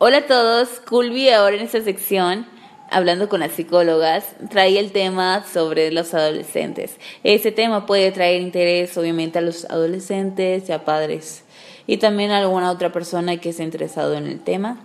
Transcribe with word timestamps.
Hola 0.00 0.18
a 0.18 0.26
todos, 0.28 0.78
Culvi 0.88 1.28
ahora 1.30 1.56
en 1.56 1.62
esta 1.62 1.80
sección, 1.80 2.46
hablando 2.88 3.28
con 3.28 3.40
las 3.40 3.50
psicólogas, 3.50 4.36
trae 4.48 4.78
el 4.78 4.92
tema 4.92 5.44
sobre 5.44 5.90
los 5.90 6.14
adolescentes. 6.14 6.98
Ese 7.24 7.50
tema 7.50 7.84
puede 7.84 8.12
traer 8.12 8.40
interés 8.40 8.96
obviamente 8.96 9.40
a 9.40 9.42
los 9.42 9.64
adolescentes 9.64 10.68
y 10.68 10.72
a 10.72 10.84
padres 10.84 11.42
y 11.88 11.96
también 11.96 12.30
a 12.30 12.38
alguna 12.38 12.70
otra 12.70 12.92
persona 12.92 13.38
que 13.38 13.48
esté 13.48 13.64
interesado 13.64 14.14
en 14.14 14.28
el 14.28 14.38
tema. 14.38 14.78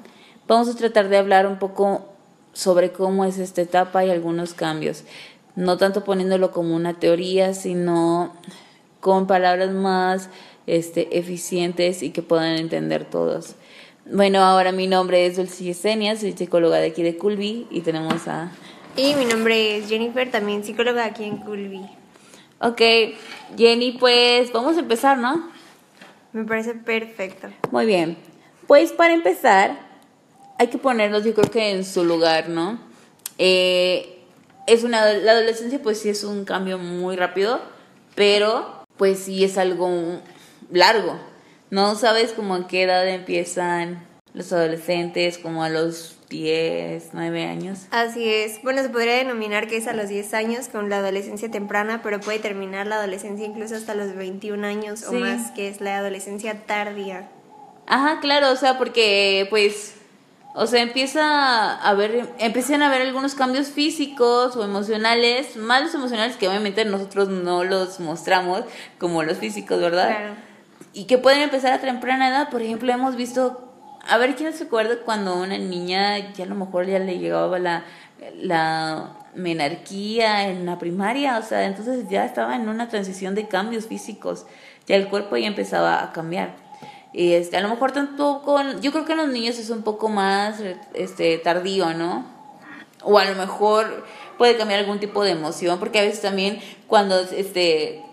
Vamos 0.47 0.67
a 0.69 0.75
tratar 0.75 1.09
de 1.09 1.17
hablar 1.17 1.45
un 1.45 1.59
poco 1.59 2.09
sobre 2.53 2.91
cómo 2.91 3.23
es 3.23 3.37
esta 3.37 3.61
etapa 3.61 4.03
y 4.03 4.09
algunos 4.09 4.55
cambios, 4.55 5.03
no 5.55 5.77
tanto 5.77 6.03
poniéndolo 6.03 6.49
como 6.49 6.75
una 6.75 6.95
teoría, 6.95 7.53
sino 7.53 8.33
con 8.99 9.27
palabras 9.27 9.69
más 9.73 10.31
este, 10.65 11.19
eficientes 11.19 12.01
y 12.01 12.09
que 12.09 12.23
puedan 12.23 12.55
entender 12.55 13.05
todos. 13.05 13.57
Bueno, 14.05 14.43
ahora 14.43 14.73
mi 14.73 14.85
nombre 14.85 15.25
es 15.25 15.37
Dulce 15.37 15.63
Yesenia, 15.63 16.17
soy 16.17 16.33
psicóloga 16.33 16.77
de 16.77 16.87
aquí 16.87 17.03
de 17.03 17.17
Culvi 17.17 17.67
y 17.71 17.81
tenemos 17.81 18.27
a... 18.27 18.51
Y 18.97 19.15
mi 19.15 19.23
nombre 19.23 19.77
es 19.77 19.87
Jennifer, 19.87 20.29
también 20.29 20.63
psicóloga 20.63 21.05
aquí 21.05 21.23
en 21.23 21.37
Culvi. 21.37 21.81
Ok, 22.59 22.81
Jenny, 23.57 23.93
pues 23.93 24.51
vamos 24.51 24.75
a 24.75 24.81
empezar, 24.81 25.17
¿no? 25.17 25.49
Me 26.33 26.43
parece 26.43 26.73
perfecto. 26.73 27.47
Muy 27.71 27.85
bien, 27.85 28.17
pues 28.67 28.91
para 28.91 29.13
empezar 29.13 29.79
hay 30.59 30.67
que 30.67 30.77
ponernos 30.77 31.23
yo 31.23 31.33
creo 31.33 31.49
que 31.49 31.71
en 31.71 31.85
su 31.85 32.03
lugar, 32.03 32.49
¿no? 32.49 32.79
Eh, 33.37 34.19
es 34.67 34.83
una, 34.83 35.13
la 35.13 35.31
adolescencia 35.31 35.81
pues 35.81 36.01
sí 36.01 36.09
es 36.09 36.25
un 36.25 36.43
cambio 36.43 36.77
muy 36.77 37.15
rápido, 37.15 37.61
pero 38.15 38.83
pues 38.97 39.19
sí 39.19 39.45
es 39.45 39.57
algo 39.57 40.19
largo, 40.71 41.17
no 41.73 41.95
sabes 41.95 42.33
como 42.33 42.53
a 42.53 42.67
qué 42.67 42.83
edad 42.83 43.07
empiezan 43.07 44.05
los 44.35 44.53
adolescentes, 44.53 45.39
como 45.39 45.63
a 45.63 45.69
los 45.69 46.19
10, 46.29 47.09
9 47.13 47.45
años. 47.47 47.87
Así 47.89 48.31
es. 48.31 48.61
Bueno, 48.61 48.83
se 48.83 48.89
podría 48.89 49.15
denominar 49.15 49.67
que 49.67 49.77
es 49.77 49.87
a 49.87 49.93
los 49.93 50.07
10 50.07 50.35
años 50.35 50.67
con 50.67 50.91
la 50.91 50.97
adolescencia 50.97 51.49
temprana, 51.49 52.01
pero 52.03 52.19
puede 52.19 52.37
terminar 52.37 52.85
la 52.85 52.97
adolescencia 52.97 53.47
incluso 53.47 53.75
hasta 53.75 53.95
los 53.95 54.15
21 54.15 54.67
años 54.67 55.03
o 55.07 55.13
más, 55.13 55.49
que 55.53 55.67
es 55.67 55.81
la 55.81 55.97
adolescencia 55.97 56.63
tardía. 56.67 57.27
Ajá, 57.87 58.19
claro, 58.19 58.51
o 58.51 58.55
sea, 58.55 58.77
porque 58.77 59.47
pues 59.49 59.95
o 60.53 60.67
sea, 60.67 60.83
empieza 60.83 61.73
a 61.73 61.93
ver, 61.95 62.29
empiezan 62.37 62.83
a 62.83 62.89
ver 62.91 63.01
algunos 63.01 63.33
cambios 63.33 63.69
físicos 63.69 64.55
o 64.55 64.63
emocionales, 64.63 65.57
más 65.57 65.81
los 65.81 65.95
emocionales 65.95 66.37
que 66.37 66.47
obviamente 66.47 66.85
nosotros 66.85 67.29
no 67.29 67.63
los 67.63 67.99
mostramos 67.99 68.63
como 68.99 69.23
los 69.23 69.39
físicos, 69.39 69.81
¿verdad? 69.81 70.09
Claro 70.09 70.52
y 70.93 71.05
que 71.05 71.17
pueden 71.17 71.41
empezar 71.41 71.73
a 71.73 71.81
temprana 71.81 72.29
edad. 72.29 72.49
Por 72.49 72.61
ejemplo, 72.61 72.91
hemos 72.91 73.15
visto, 73.15 73.73
a 74.07 74.17
ver 74.17 74.35
quién 74.35 74.53
se 74.53 74.65
acuerda 74.65 74.97
cuando 75.03 75.35
una 75.35 75.57
niña 75.57 76.33
ya 76.33 76.45
a 76.45 76.47
lo 76.47 76.55
mejor 76.55 76.85
ya 76.85 76.99
le 76.99 77.17
llegaba 77.17 77.59
la, 77.59 77.83
la 78.35 79.17
menarquía 79.35 80.47
en 80.49 80.65
la 80.65 80.77
primaria, 80.77 81.37
o 81.37 81.41
sea, 81.41 81.65
entonces 81.65 82.07
ya 82.09 82.25
estaba 82.25 82.55
en 82.55 82.69
una 82.69 82.87
transición 82.87 83.35
de 83.35 83.47
cambios 83.47 83.87
físicos, 83.87 84.45
ya 84.85 84.95
el 84.95 85.09
cuerpo 85.09 85.37
ya 85.37 85.47
empezaba 85.47 86.03
a 86.03 86.11
cambiar. 86.11 86.55
Este, 87.13 87.57
a 87.57 87.61
lo 87.61 87.69
mejor 87.69 87.91
tanto 87.91 88.41
con, 88.43 88.81
yo 88.81 88.91
creo 88.91 89.05
que 89.05 89.11
en 89.11 89.19
los 89.19 89.27
niños 89.27 89.59
es 89.59 89.69
un 89.69 89.83
poco 89.83 90.09
más 90.09 90.61
este, 90.93 91.37
tardío, 91.37 91.93
¿no? 91.93 92.25
O 93.03 93.19
a 93.19 93.25
lo 93.25 93.35
mejor 93.35 94.05
puede 94.37 94.57
cambiar 94.57 94.79
algún 94.79 94.99
tipo 94.99 95.23
de 95.23 95.31
emoción, 95.31 95.79
porque 95.79 95.99
a 95.99 96.03
veces 96.03 96.21
también 96.21 96.59
cuando 96.87 97.19
este, 97.19 98.03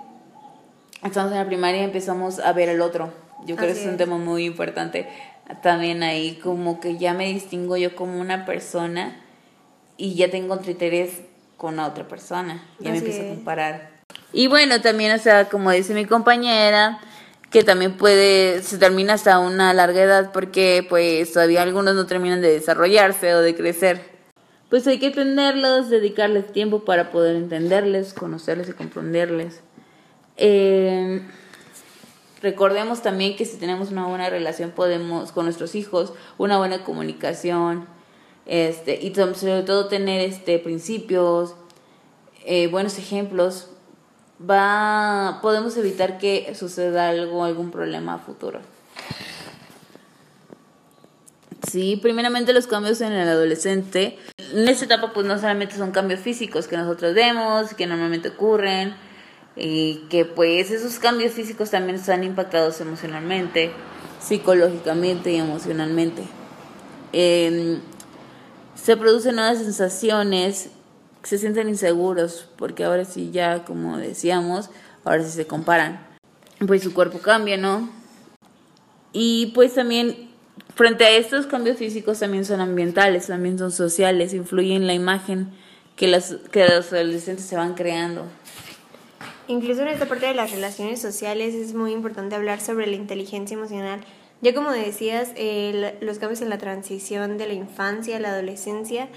estamos 1.03 1.33
en 1.33 1.39
la 1.39 1.47
primaria 1.47 1.81
y 1.81 1.85
empezamos 1.85 2.39
a 2.39 2.53
ver 2.53 2.69
el 2.69 2.81
otro. 2.81 3.13
Yo 3.47 3.57
creo 3.57 3.73
que 3.73 3.81
es 3.81 3.87
un 3.87 3.97
tema 3.97 4.19
muy 4.19 4.45
importante. 4.45 5.09
También 5.63 6.03
ahí 6.03 6.39
como 6.43 6.81
que 6.81 6.99
ya 6.99 7.15
me 7.15 7.27
distingo 7.27 7.77
yo 7.77 7.97
como 7.97 8.21
una 8.21 8.45
persona 8.45 9.21
y 9.97 10.15
ya 10.15 10.31
tengo 10.31 10.55
otro 10.55 10.71
interés 10.71 11.23
con 11.57 11.77
la 11.77 11.87
otra 11.87 12.07
persona. 12.07 12.63
Ya 12.79 12.91
me 12.91 12.99
empiezo 12.99 13.23
a 13.23 13.35
comparar. 13.35 13.91
Y 14.33 14.47
bueno, 14.47 14.81
también, 14.81 15.13
o 15.13 15.19
sea, 15.19 15.49
como 15.49 15.71
dice 15.71 15.93
mi 15.95 16.05
compañera, 16.05 17.01
que 17.51 17.65
también 17.65 17.97
puede, 17.97 18.63
se 18.63 18.79
termina 18.79 19.15
hasta 19.15 19.39
una 19.41 19.75
larga 19.75 20.03
edad 20.03 20.31
porque 20.33 20.87
pues 20.89 21.33
todavía 21.33 21.63
algunos 21.63 21.95
no 21.95 22.07
terminan 22.07 22.41
de 22.41 22.53
desarrollarse 22.53 23.35
o 23.35 23.41
de 23.41 23.55
crecer. 23.57 24.03
Pues 24.69 24.87
hay 24.87 25.01
que 25.01 25.07
entenderlos, 25.07 25.91
dedicarles 25.91 26.53
tiempo 26.53 26.85
para 26.85 27.11
poder 27.11 27.35
entenderles, 27.35 28.15
conocerles 28.15 28.69
y 28.69 28.73
comprenderles. 28.73 29.63
Eh, 30.43 31.21
recordemos 32.41 33.03
también 33.03 33.37
que 33.37 33.45
si 33.45 33.59
tenemos 33.59 33.91
una 33.91 34.07
buena 34.07 34.31
relación 34.31 34.71
podemos 34.71 35.33
con 35.33 35.45
nuestros 35.45 35.75
hijos, 35.75 36.15
una 36.39 36.57
buena 36.57 36.83
comunicación, 36.83 37.87
este, 38.47 38.99
y 39.01 39.15
sobre 39.15 39.63
todo 39.63 39.89
tener 39.89 40.23
este 40.23 40.59
principios, 40.59 41.55
eh, 42.47 42.69
buenos 42.69 42.99
ejemplos, 42.99 43.69
va, 44.41 45.41
podemos 45.43 45.77
evitar 45.77 46.17
que 46.17 46.55
suceda 46.55 47.11
algo, 47.11 47.45
algún 47.45 47.71
problema 47.71 48.19
futuro. 48.19 48.61
Sí, 51.71 51.99
primeramente 52.01 52.55
los 52.55 52.67
cambios 52.67 53.03
en 53.03 53.13
el 53.13 53.29
adolescente. 53.29 54.19
En 54.55 54.67
esta 54.67 54.87
etapa 54.87 55.13
pues 55.13 55.27
no 55.27 55.39
solamente 55.39 55.77
son 55.77 55.93
cambios 55.93 56.21
físicos 56.21 56.67
que 56.67 56.79
nosotros 56.79 57.15
vemos, 57.15 57.75
que 57.75 57.87
normalmente 57.87 58.31
ocurren, 58.31 58.97
y 59.61 60.07
que 60.09 60.25
pues 60.25 60.71
esos 60.71 60.99
cambios 60.99 61.33
físicos 61.33 61.71
también 61.71 61.97
están 61.97 62.25
impactados 62.25 62.81
emocionalmente, 62.81 63.71
psicológicamente 64.19 65.33
y 65.33 65.37
emocionalmente. 65.37 66.23
Em, 67.13 67.81
se 68.75 68.97
producen 68.97 69.37
nuevas 69.37 69.59
sensaciones, 69.59 70.71
se 71.23 71.37
sienten 71.37 71.69
inseguros, 71.69 72.49
porque 72.57 72.85
ahora 72.85 73.05
sí 73.05 73.31
ya, 73.31 73.65
como 73.65 73.99
decíamos, 73.99 74.71
ahora 75.05 75.23
sí 75.25 75.31
se 75.31 75.47
comparan. 75.47 76.07
Pues 76.67 76.83
su 76.83 76.95
cuerpo 76.95 77.19
cambia, 77.19 77.59
¿no? 77.59 77.91
Y 79.13 79.53
pues 79.55 79.75
también, 79.75 80.31
frente 80.75 81.05
a 81.05 81.11
estos 81.11 81.47
cambios 81.47 81.77
físicos, 81.77 82.21
también 82.21 82.47
son 82.47 82.61
ambientales, 82.61 83.27
también 83.27 83.59
son 83.59 83.73
sociales, 83.73 84.33
influyen 84.33 84.83
en 84.83 84.87
la 84.87 84.95
imagen 84.95 85.51
que, 85.97 86.07
las, 86.07 86.37
que 86.51 86.67
los 86.67 86.91
adolescentes 86.93 87.45
se 87.45 87.57
van 87.57 87.75
creando. 87.75 88.25
Incluso 89.51 89.83
en 89.83 89.89
esta 89.89 90.07
parte 90.07 90.27
de 90.27 90.35
las 90.35 90.53
relaciones 90.53 91.01
sociales 91.03 91.57
es 91.57 91.75
muy 91.75 91.91
importante 91.91 92.37
hablar 92.37 92.61
sobre 92.61 92.87
la 92.87 92.95
inteligencia 92.95 93.57
emocional. 93.57 93.99
Ya 94.43 94.55
como 94.55 94.71
decías, 94.71 95.33
los 96.01 96.21
cambios 96.21 96.41
en 96.41 96.51
la 96.51 96.59
transición 96.59 97.37
de 97.37 97.49
la 97.49 97.55
infancia 97.55 98.17
a 98.17 98.21
la 98.21 98.29
adolescencia, 98.29 99.09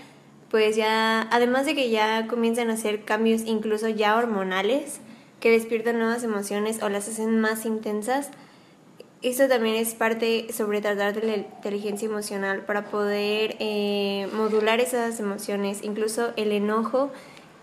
pues 0.49 0.75
ya, 0.75 1.27
además 1.29 1.67
de 1.67 1.75
que 1.75 1.91
ya 1.91 2.25
comienzan 2.25 2.71
a 2.71 2.73
hacer 2.73 3.05
cambios 3.05 3.43
incluso 3.45 3.89
ya 3.89 4.17
hormonales, 4.17 5.01
que 5.39 5.51
despiertan 5.51 5.99
nuevas 5.99 6.23
emociones 6.23 6.81
o 6.81 6.89
las 6.89 7.07
hacen 7.07 7.39
más 7.39 7.67
intensas, 7.67 8.31
eso 9.21 9.47
también 9.47 9.75
es 9.75 9.93
parte 9.93 10.47
sobre 10.51 10.81
tratar 10.81 11.13
de 11.13 11.27
la 11.27 11.35
inteligencia 11.37 12.07
emocional 12.07 12.65
para 12.65 12.85
poder 12.85 13.55
eh, 13.59 14.27
modular 14.33 14.79
esas 14.79 15.19
emociones, 15.19 15.83
incluso 15.83 16.33
el 16.37 16.53
enojo 16.53 17.11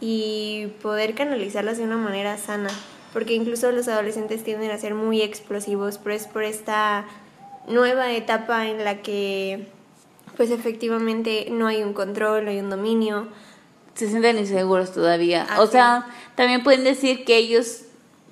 y 0.01 0.69
poder 0.83 1.15
canalizarlas 1.15 1.79
de 1.79 1.85
una 1.85 1.97
manera 1.97 2.37
sana, 2.39 2.71
porque 3.13 3.35
incluso 3.35 3.71
los 3.73 3.89
adolescentes 3.89 4.43
tienden 4.43 4.71
a 4.71 4.79
ser 4.79 4.95
muy 4.95 5.23
explosivos, 5.23 5.99
pero 5.99 6.15
es 6.15 6.27
por 6.27 6.43
esta 6.43 7.07
nueva 7.69 8.13
etapa 8.13 8.67
en 8.67 8.85
la 8.85 9.03
que 9.03 9.67
pues 10.37 10.51
efectivamente 10.51 11.49
no 11.51 11.67
hay 11.67 11.83
un 11.83 11.93
control, 11.93 12.45
no 12.45 12.51
hay 12.51 12.61
un 12.61 12.71
dominio. 12.71 13.29
Se 13.95 14.09
sienten 14.09 14.39
inseguros 14.39 14.93
todavía. 14.93 15.47
O 15.59 15.67
sea, 15.67 16.07
también 16.35 16.63
pueden 16.63 16.85
decir 16.85 17.25
que 17.25 17.37
ellos 17.37 17.83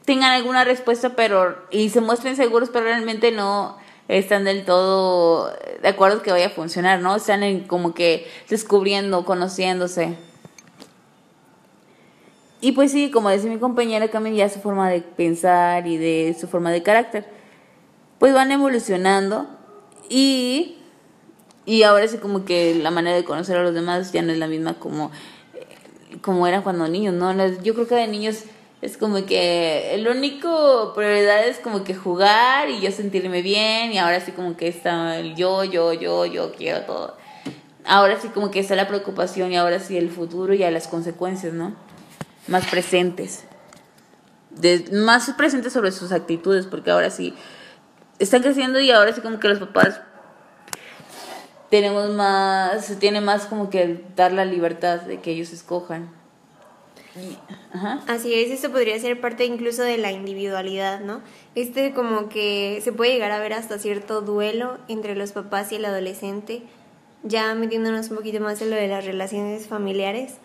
tengan 0.06 0.32
alguna 0.32 0.64
respuesta, 0.64 1.10
pero 1.10 1.58
y 1.70 1.90
se 1.90 2.00
muestren 2.00 2.36
seguros, 2.36 2.70
pero 2.72 2.86
realmente 2.86 3.30
no 3.30 3.76
están 4.08 4.44
del 4.44 4.64
todo 4.64 5.52
de 5.82 5.88
acuerdo 5.88 6.22
que 6.22 6.32
vaya 6.32 6.46
a 6.46 6.50
funcionar, 6.50 7.00
¿no? 7.00 7.14
Están 7.16 7.60
como 7.64 7.92
que 7.92 8.26
descubriendo, 8.48 9.26
conociéndose. 9.26 10.16
Y 12.60 12.72
pues 12.72 12.90
sí, 12.90 13.10
como 13.10 13.30
decía 13.30 13.50
mi 13.50 13.58
compañera, 13.58 14.08
cambian 14.08 14.34
ya 14.34 14.48
su 14.48 14.60
forma 14.60 14.90
de 14.90 15.00
pensar 15.00 15.86
y 15.86 15.96
de 15.96 16.36
su 16.38 16.48
forma 16.48 16.72
de 16.72 16.82
carácter. 16.82 17.24
Pues 18.18 18.34
van 18.34 18.50
evolucionando 18.50 19.46
y, 20.08 20.78
y 21.66 21.84
ahora 21.84 22.08
sí 22.08 22.18
como 22.18 22.44
que 22.44 22.74
la 22.74 22.90
manera 22.90 23.16
de 23.16 23.24
conocer 23.24 23.56
a 23.56 23.62
los 23.62 23.74
demás 23.74 24.10
ya 24.12 24.22
no 24.22 24.32
es 24.32 24.38
la 24.38 24.48
misma 24.48 24.74
como, 24.74 25.12
como 26.20 26.48
era 26.48 26.62
cuando 26.62 26.88
niños, 26.88 27.14
¿no? 27.14 27.32
Yo 27.62 27.74
creo 27.74 27.86
que 27.86 27.94
de 27.94 28.08
niños 28.08 28.44
es 28.82 28.96
como 28.96 29.24
que 29.24 29.94
el 29.94 30.08
único 30.08 30.92
prioridad 30.94 31.46
es 31.46 31.58
como 31.58 31.84
que 31.84 31.94
jugar 31.94 32.70
y 32.70 32.80
yo 32.80 32.90
sentirme 32.90 33.42
bien 33.42 33.92
y 33.92 33.98
ahora 33.98 34.20
sí 34.20 34.32
como 34.32 34.56
que 34.56 34.66
está 34.66 35.18
el 35.18 35.36
yo, 35.36 35.62
yo, 35.62 35.92
yo, 35.92 36.26
yo 36.26 36.52
quiero 36.52 36.82
todo. 36.82 37.16
Ahora 37.84 38.20
sí 38.20 38.28
como 38.28 38.50
que 38.50 38.58
está 38.60 38.74
la 38.74 38.88
preocupación 38.88 39.52
y 39.52 39.56
ahora 39.56 39.78
sí 39.78 39.96
el 39.96 40.10
futuro 40.10 40.54
y 40.54 40.62
a 40.64 40.70
las 40.72 40.88
consecuencias, 40.88 41.52
¿no? 41.52 41.74
Más 42.48 42.66
presentes, 42.66 43.44
más 44.92 45.30
presentes 45.36 45.72
sobre 45.72 45.92
sus 45.92 46.12
actitudes, 46.12 46.66
porque 46.66 46.90
ahora 46.90 47.10
sí 47.10 47.34
están 48.18 48.42
creciendo 48.42 48.80
y 48.80 48.90
ahora 48.90 49.12
sí 49.12 49.20
como 49.20 49.38
que 49.38 49.48
los 49.48 49.58
papás 49.58 50.00
tenemos 51.70 52.10
más, 52.10 52.84
se 52.86 52.96
tiene 52.96 53.20
más 53.20 53.46
como 53.46 53.70
que 53.70 54.04
dar 54.16 54.32
la 54.32 54.44
libertad 54.44 55.02
de 55.02 55.20
que 55.20 55.32
ellos 55.32 55.52
escojan. 55.52 56.10
Ajá. 57.72 58.00
Así 58.06 58.32
es, 58.32 58.50
eso 58.50 58.70
podría 58.70 58.98
ser 59.00 59.20
parte 59.20 59.44
incluso 59.44 59.82
de 59.82 59.98
la 59.98 60.12
individualidad, 60.12 61.00
¿no? 61.00 61.20
Este 61.54 61.92
como 61.92 62.28
que 62.28 62.80
se 62.82 62.92
puede 62.92 63.12
llegar 63.12 63.32
a 63.32 63.40
ver 63.40 63.54
hasta 63.54 63.78
cierto 63.78 64.20
duelo 64.20 64.78
entre 64.88 65.16
los 65.16 65.32
papás 65.32 65.72
y 65.72 65.76
el 65.76 65.84
adolescente, 65.84 66.62
ya 67.22 67.54
metiéndonos 67.54 68.10
un 68.10 68.16
poquito 68.16 68.40
más 68.40 68.62
en 68.62 68.70
lo 68.70 68.76
de 68.76 68.88
las 68.88 69.04
relaciones 69.04 69.66
familiares. 69.66 70.38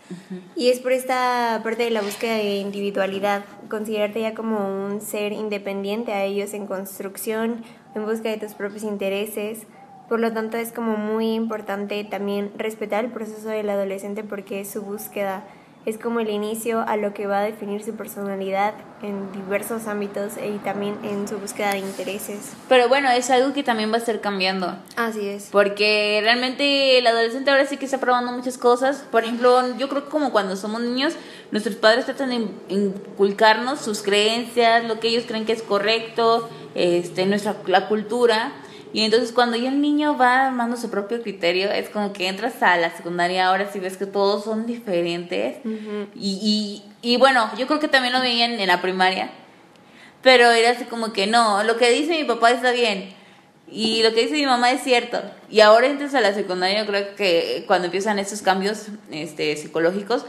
Y 0.55 0.69
es 0.69 0.79
por 0.79 0.91
esta 0.91 1.61
parte 1.63 1.83
de 1.83 1.91
la 1.91 2.01
búsqueda 2.01 2.35
de 2.35 2.57
individualidad, 2.57 3.45
considerarte 3.69 4.21
ya 4.21 4.33
como 4.33 4.85
un 4.85 5.01
ser 5.01 5.33
independiente 5.33 6.13
a 6.13 6.23
ellos 6.23 6.53
en 6.53 6.67
construcción, 6.67 7.63
en 7.95 8.05
busca 8.05 8.29
de 8.29 8.37
tus 8.37 8.53
propios 8.53 8.83
intereses. 8.83 9.63
Por 10.09 10.19
lo 10.19 10.33
tanto, 10.33 10.57
es 10.57 10.71
como 10.71 10.97
muy 10.97 11.33
importante 11.33 12.03
también 12.03 12.51
respetar 12.57 13.05
el 13.05 13.11
proceso 13.11 13.49
del 13.49 13.69
adolescente 13.69 14.23
porque 14.23 14.61
es 14.61 14.69
su 14.69 14.81
búsqueda 14.81 15.43
es 15.85 15.97
como 15.97 16.21
el 16.21 16.30
inicio 16.30 16.81
a 16.88 16.95
lo 16.95 17.13
que 17.13 17.27
va 17.27 17.39
a 17.39 17.44
definir 17.44 17.83
su 17.83 17.94
personalidad 17.95 18.74
en 19.01 19.31
diversos 19.33 19.88
ámbitos 19.88 20.33
y 20.38 20.57
también 20.59 20.97
en 21.03 21.27
su 21.27 21.38
búsqueda 21.38 21.71
de 21.71 21.80
intereses. 21.80 22.53
Pero 22.69 22.88
bueno, 22.88 23.09
es 23.12 23.30
algo 23.30 23.53
que 23.53 23.63
también 23.63 23.91
va 23.91 23.95
a 23.95 24.00
estar 24.00 24.21
cambiando. 24.21 24.77
Así 24.95 25.27
es. 25.27 25.50
Porque 25.51 26.21
realmente 26.24 26.97
el 26.97 27.06
adolescente 27.06 27.51
ahora 27.51 27.65
sí 27.65 27.75
que 27.75 27.85
está 27.85 27.97
probando 27.97 28.31
muchas 28.31 28.57
cosas. 28.57 29.03
Por 29.12 29.24
ejemplo, 29.24 29.77
yo 29.77 29.89
creo 29.89 30.06
que 30.06 30.09
como 30.09 30.31
cuando 30.31 30.56
somos 30.56 30.81
niños, 30.81 31.15
nuestros 31.51 31.75
padres 31.75 32.06
tratan 32.06 32.30
de 32.30 32.47
inculcarnos 32.69 33.81
sus 33.81 34.01
creencias, 34.01 34.85
lo 34.85 35.01
que 35.01 35.09
ellos 35.09 35.25
creen 35.27 35.45
que 35.45 35.51
es 35.51 35.63
correcto, 35.63 36.50
este, 36.75 37.25
nuestra 37.25 37.57
la 37.68 37.89
cultura 37.89 38.53
y 38.94 39.04
entonces 39.04 39.31
cuando 39.31 39.57
ya 39.57 39.69
el 39.69 39.81
niño 39.81 40.16
va 40.18 40.45
armando 40.45 40.78
su 40.78 40.92
propio 40.92 41.22
criterio, 41.24 41.72
es 41.72 41.90
como 41.90 42.13
que 42.13 42.28
entras 42.28 42.62
a 42.62 42.78
la 42.78 42.95
secundaria 42.95 43.48
ahora 43.48 43.69
sí 43.74 43.80
ves 43.80 43.98
que 43.98 44.06
todos 44.06 44.44
son 44.44 44.68
diferentes. 44.68 45.57
y, 46.16 46.84
y, 47.01 47.13
y, 47.13 47.18
bueno, 47.18 47.50
yo 47.57 47.66
creo 47.66 47.80
que 47.80 47.88
también 47.88 48.13
lo 48.13 48.22
veían 48.22 48.51
en 48.51 48.68
la 48.68 48.81
primaria. 48.81 49.31
Pero 50.22 50.51
era 50.51 50.69
así 50.69 50.86
como 50.86 51.12
que 51.12 51.25
no, 51.25 51.63
lo 51.63 51.75
que 51.78 51.90
dice 51.90 52.18
mi 52.18 52.24
papá 52.24 52.51
está 52.51 52.72
bien. 52.72 53.13
Y 53.68 54.04
lo 54.04 54.13
que 54.13 54.22
dice 54.22 54.36
mi 54.36 54.45
mamá 54.45 54.72
es 54.72 54.84
cierto. 54.84 55.19
Y 55.50 55.62
ahora 55.62 55.88
entras 55.88 56.13
a 56.13 56.22
la 56.22 56.34
secundaria, 56.34 56.80
yo 56.80 56.86
creo 56.86 57.16
que 57.16 57.63
cuando 57.66 57.86
empiezan 57.86 58.19
estos 58.19 58.44
cambios 58.44 58.90
este, 59.10 59.57
psicológicos, 59.57 60.25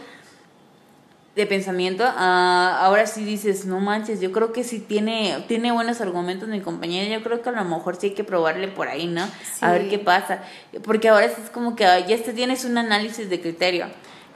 de 1.36 1.46
pensamiento, 1.46 2.04
ah, 2.06 2.78
ahora 2.80 3.06
sí 3.06 3.24
dices, 3.24 3.64
no 3.64 3.80
manches, 3.80 4.20
yo 4.20 4.30
creo 4.30 4.52
que 4.52 4.62
sí 4.62 4.78
tiene, 4.78 5.44
tiene 5.48 5.72
buenos 5.72 6.00
argumentos 6.00 6.48
mi 6.48 6.60
compañera, 6.60 7.12
yo 7.12 7.24
creo 7.24 7.42
que 7.42 7.48
a 7.48 7.52
lo 7.52 7.64
mejor 7.64 7.96
sí 7.96 8.08
hay 8.08 8.14
que 8.14 8.22
probarle 8.22 8.68
por 8.68 8.86
ahí, 8.86 9.06
¿no? 9.08 9.26
A 9.60 9.72
ver 9.72 9.88
qué 9.88 9.98
pasa. 9.98 10.42
Porque 10.84 11.08
ahora 11.08 11.28
sí 11.28 11.34
es 11.42 11.50
como 11.50 11.74
que 11.74 11.82
ya 11.84 12.14
este 12.14 12.32
tienes 12.32 12.64
un 12.64 12.78
análisis 12.78 13.28
de 13.28 13.40
criterio. 13.40 13.86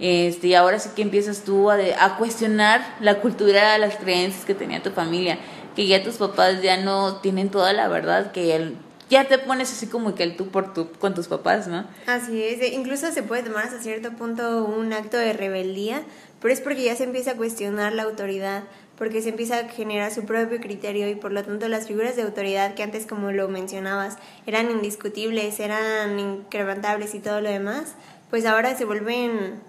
Este, 0.01 0.49
y 0.49 0.55
ahora 0.55 0.79
sí 0.79 0.91
que 0.95 1.03
empiezas 1.03 1.43
tú 1.43 1.71
a, 1.71 1.77
a 1.99 2.17
cuestionar 2.17 2.97
la 3.01 3.21
cultura, 3.21 3.79
las 3.79 3.97
creencias 3.97 4.45
que 4.45 4.55
tenía 4.55 4.83
tu 4.83 4.91
familia, 4.91 5.39
que 5.77 5.87
ya 5.87 6.03
tus 6.03 6.17
papás 6.17 6.63
ya 6.63 6.77
no 6.77 7.17
tienen 7.17 7.49
toda 7.49 7.73
la 7.73 7.87
verdad, 7.89 8.33
que 8.33 8.57
el, 8.57 8.77
ya 9.11 9.27
te 9.27 9.39
pones 9.39 9.73
así 9.73 9.87
como 9.87 10.15
que 10.15 10.23
el 10.23 10.37
tú 10.37 10.49
por 10.49 10.75
tú 10.75 10.91
con 10.99 11.15
tus 11.15 11.29
papás, 11.29 11.67
¿no? 11.67 11.85
Así 12.07 12.43
es, 12.43 12.73
incluso 12.73 13.11
se 13.11 13.23
puede 13.23 13.43
tomar 13.43 13.65
hasta 13.65 13.81
cierto 13.81 14.13
punto 14.13 14.65
un 14.65 14.93
acto 14.93 15.17
de 15.17 15.33
rebeldía 15.33 16.03
pero 16.41 16.53
es 16.53 16.61
porque 16.61 16.85
ya 16.85 16.97
se 16.97 17.05
empieza 17.05 17.33
a 17.33 17.37
cuestionar 17.37 17.93
la 17.93 18.05
autoridad, 18.05 18.65
porque 18.97 19.23
se 19.23 19.31
empieza 19.31 19.59
a 19.59 19.69
generar 19.69 20.13
su 20.13 20.25
propio 20.25 20.61
criterio 20.61 21.09
y 21.09 21.15
por 21.15 21.33
lo 21.33 21.45
tanto 21.45 21.69
las 21.69 21.87
figuras 21.87 22.17
de 22.17 22.23
autoridad 22.23 22.75
que 22.75 22.83
antes, 22.83 23.07
como 23.07 23.31
lo 23.33 23.49
mencionabas, 23.49 24.19
eran 24.47 24.71
indiscutibles, 24.71 25.61
eran 25.61 26.19
incrementables 26.19 27.15
y 27.15 27.21
todo 27.21 27.41
lo 27.41 27.49
demás, 27.49 27.95
pues 28.31 28.45
ahora 28.45 28.77
se 28.77 28.85
vuelven 28.85 29.61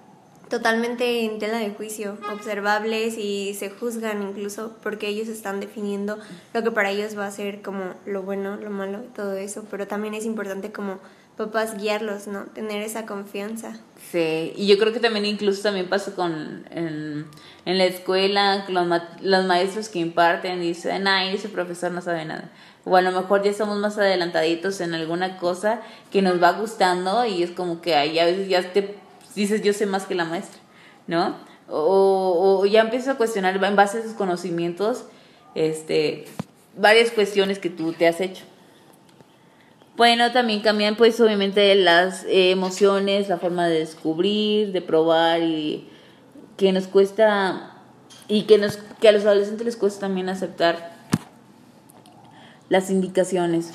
totalmente 0.50 1.25
en 1.25 1.38
tela 1.38 1.60
de 1.60 1.69
juicio, 1.69 2.18
observables 2.33 3.18
y 3.18 3.54
se 3.54 3.69
juzgan 3.69 4.24
incluso 4.24 4.75
porque 4.81 5.07
ellos 5.07 5.27
están 5.27 5.60
definiendo 5.60 6.18
lo 6.54 6.63
que 6.63 6.72
para 6.72 6.89
ellos 6.89 7.18
va 7.18 7.27
a 7.27 7.31
ser 7.31 7.62
como 7.62 7.94
lo 8.06 8.24
bueno, 8.24 8.57
lo 8.57 8.72
malo 8.72 9.00
todo 9.15 9.33
eso, 9.33 9.65
pero 9.69 9.88
también 9.88 10.15
es 10.15 10.25
importante 10.25 10.72
como 10.72 10.98
papás 11.39 11.77
guiarlos, 11.77 12.27
¿no? 12.27 12.47
Tener 12.47 12.81
esa 12.81 13.06
confianza. 13.06 13.80
Sí, 14.12 14.51
y 14.57 14.68
yo 14.68 14.77
creo 14.77 14.91
que 14.91 15.00
también 15.00 15.25
incluso 15.25 15.62
también 15.62 15.88
pasa 15.88 16.13
con 16.13 16.65
en, 16.69 17.27
la 17.65 17.86
escuela, 17.86 18.65
los, 18.68 18.86
los 19.21 19.45
maestros 19.45 19.88
que 19.88 20.00
imparten 20.00 20.59
dicen, 20.59 21.07
ay, 21.07 21.36
ese 21.36 21.47
profesor 21.47 21.94
no 21.94 22.01
sabe 22.01 22.25
nada. 22.25 22.51
O 22.83 22.97
a 22.97 23.01
lo 23.01 23.13
mejor 23.13 23.41
ya 23.41 23.51
estamos 23.51 23.77
más 23.77 23.97
adelantaditos 23.97 24.81
en 24.81 24.94
alguna 24.94 25.38
cosa 25.38 25.80
que 26.12 26.21
nos 26.21 26.44
va 26.44 26.51
gustando 26.51 27.25
y 27.25 27.41
es 27.41 27.51
como 27.51 27.80
que 27.80 27.95
ahí 27.95 28.19
a 28.19 28.25
veces 28.25 28.50
ya 28.50 28.74
te 28.74 28.97
dices 29.33 29.62
yo 29.62 29.71
sé 29.71 29.86
más 29.86 30.06
que 30.06 30.15
la 30.15 30.25
maestra, 30.25 30.59
¿no? 31.07 31.38
O, 31.69 32.65
ya 32.65 32.81
empiezas 32.81 33.15
a 33.15 33.18
cuestionar 33.18 33.63
en 33.63 33.75
base 33.77 33.97
a 33.97 34.01
esos 34.01 34.13
conocimientos 34.13 35.06
este, 35.56 36.25
varias 36.75 37.12
cuestiones 37.12 37.59
que 37.59 37.69
tú 37.69 37.94
te 37.94 38.07
has 38.07 38.19
hecho. 38.19 38.44
Bueno, 40.00 40.31
también 40.31 40.62
cambian 40.62 40.96
pues 40.96 41.19
obviamente 41.19 41.75
las 41.75 42.24
eh, 42.24 42.51
emociones, 42.51 43.28
la 43.28 43.38
forma 43.38 43.68
de 43.68 43.80
descubrir, 43.80 44.72
de 44.72 44.81
probar 44.81 45.42
y 45.42 45.90
que 46.56 46.72
nos 46.72 46.88
cuesta 46.88 47.74
y 48.30 48.44
que 48.44 48.57
nos 48.57 48.78
que 49.01 49.10
a 49.10 49.12
los 49.12 49.25
adolescentes 49.25 49.66
les 49.66 49.75
cuesta 49.75 50.00
también 50.00 50.30
aceptar 50.30 50.94
las 52.69 52.90
indicaciones, 52.90 53.72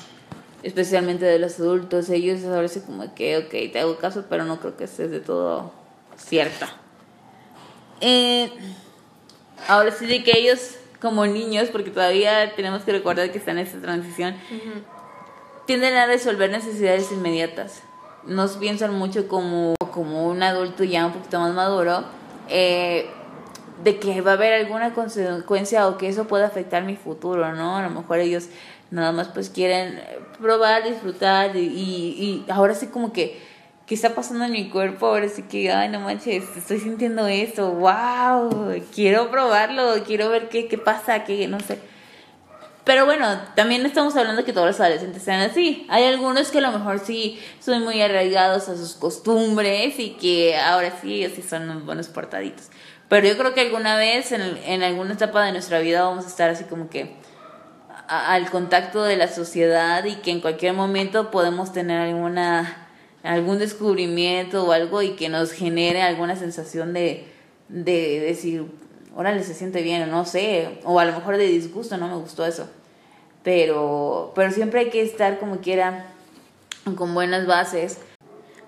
especialmente 0.63 1.25
de 1.25 1.37
los 1.37 1.59
adultos. 1.59 2.09
Ellos 2.09 2.43
ahora 2.43 2.69
sí 2.69 2.79
como 2.79 3.13
que, 3.13 3.37
ok, 3.37 3.71
te 3.71 3.79
hago 3.79 3.97
caso, 3.97 4.25
pero 4.27 4.45
no 4.45 4.59
creo 4.59 4.77
que 4.77 4.85
estés 4.85 5.11
de 5.11 5.19
todo 5.19 5.73
cierta. 6.17 6.69
Eh, 8.01 8.49
ahora 9.67 9.91
sí 9.91 10.07
de 10.07 10.23
que 10.23 10.39
ellos 10.39 10.77
como 10.99 11.27
niños, 11.27 11.69
porque 11.71 11.91
todavía 11.91 12.55
tenemos 12.55 12.81
que 12.81 12.93
recordar 12.93 13.31
que 13.31 13.37
están 13.37 13.59
en 13.59 13.67
esta 13.67 13.79
transición, 13.79 14.33
tienden 15.65 15.95
a 15.95 16.05
resolver 16.05 16.49
necesidades 16.49 17.11
inmediatas. 17.11 17.81
Nos 18.25 18.57
piensan 18.57 18.93
mucho 18.93 19.27
como, 19.27 19.75
como 19.91 20.27
un 20.27 20.41
adulto 20.43 20.83
ya 20.83 21.05
un 21.05 21.13
poquito 21.13 21.39
más 21.39 21.53
maduro, 21.53 22.03
eh, 22.49 23.07
de 23.83 23.99
que 23.99 24.21
va 24.21 24.31
a 24.31 24.33
haber 24.35 24.53
alguna 24.53 24.93
consecuencia 24.93 25.87
o 25.87 25.97
que 25.97 26.07
eso 26.07 26.25
pueda 26.25 26.47
afectar 26.47 26.83
mi 26.83 26.95
futuro, 26.95 27.53
¿no? 27.53 27.77
A 27.77 27.81
lo 27.81 27.89
mejor 27.89 28.19
ellos 28.19 28.47
nada 28.91 29.11
más 29.11 29.27
pues 29.29 29.49
quieren 29.49 30.01
probar, 30.39 30.83
disfrutar 30.83 31.55
y, 31.55 31.59
y, 31.59 32.45
ahora 32.49 32.73
sí 32.73 32.87
como 32.87 33.11
que, 33.11 33.41
¿qué 33.85 33.95
está 33.95 34.15
pasando 34.15 34.45
en 34.45 34.51
mi 34.51 34.69
cuerpo? 34.69 35.07
Ahora 35.07 35.27
sí 35.27 35.43
que, 35.43 35.71
ay, 35.71 35.89
no 35.89 35.99
manches, 35.99 36.45
estoy 36.55 36.79
sintiendo 36.79 37.27
esto, 37.27 37.71
wow, 37.71 38.81
quiero 38.93 39.29
probarlo, 39.29 40.03
quiero 40.05 40.29
ver 40.29 40.49
qué, 40.49 40.67
qué 40.67 40.77
pasa, 40.77 41.23
qué, 41.23 41.47
no 41.47 41.59
sé. 41.59 41.79
Pero 42.85 43.05
bueno, 43.05 43.27
también 43.55 43.85
estamos 43.85 44.15
hablando 44.15 44.41
de 44.41 44.45
que 44.45 44.53
todos 44.53 44.67
los 44.67 44.79
adolescentes 44.79 45.23
sean 45.23 45.41
así. 45.41 45.85
Hay 45.89 46.05
algunos 46.05 46.51
que 46.51 46.59
a 46.59 46.61
lo 46.61 46.71
mejor 46.71 46.99
sí 46.99 47.39
son 47.59 47.83
muy 47.83 47.99
arraigados 48.01 48.69
a 48.69 48.77
sus 48.77 48.93
costumbres 48.93 49.99
y 49.99 50.11
que 50.11 50.55
ahora 50.55 50.93
sí, 51.01 51.27
sí 51.35 51.41
son 51.41 51.85
buenos 51.85 52.07
portaditos. 52.07 52.69
Pero 53.09 53.27
yo 53.27 53.37
creo 53.37 53.53
que 53.55 53.61
alguna 53.61 53.97
vez, 53.97 54.31
en, 54.31 54.41
en 54.65 54.83
alguna 54.83 55.13
etapa 55.13 55.43
de 55.43 55.51
nuestra 55.51 55.79
vida, 55.79 56.03
vamos 56.03 56.25
a 56.25 56.27
estar 56.27 56.49
así 56.49 56.65
como 56.65 56.89
que 56.89 57.15
al 58.07 58.49
contacto 58.51 59.03
de 59.03 59.17
la 59.17 59.27
sociedad 59.27 60.05
y 60.05 60.15
que 60.17 60.29
en 60.29 60.39
cualquier 60.39 60.73
momento 60.73 61.31
podemos 61.31 61.73
tener 61.73 61.99
alguna 61.99 62.85
algún 63.25 63.57
descubrimiento 63.57 64.65
o 64.65 64.71
algo 64.71 65.01
y 65.01 65.15
que 65.15 65.29
nos 65.29 65.51
genere 65.51 66.01
alguna 66.01 66.35
sensación 66.35 66.93
de, 66.93 67.25
de 67.69 68.19
decir, 68.19 68.65
órale, 69.15 69.43
se 69.43 69.53
siente 69.53 69.81
bien, 69.81 70.03
o 70.03 70.07
no 70.07 70.25
sé, 70.25 70.79
o 70.83 70.99
a 70.99 71.05
lo 71.05 71.13
mejor 71.13 71.37
de 71.37 71.47
disgusto, 71.47 71.97
no 71.97 72.07
me 72.07 72.15
gustó 72.15 72.45
eso. 72.45 72.69
Pero, 73.43 74.33
pero 74.35 74.51
siempre 74.51 74.81
hay 74.81 74.89
que 74.89 75.01
estar 75.01 75.39
como 75.39 75.59
quiera 75.59 76.07
con 76.95 77.13
buenas 77.13 77.47
bases. 77.47 77.97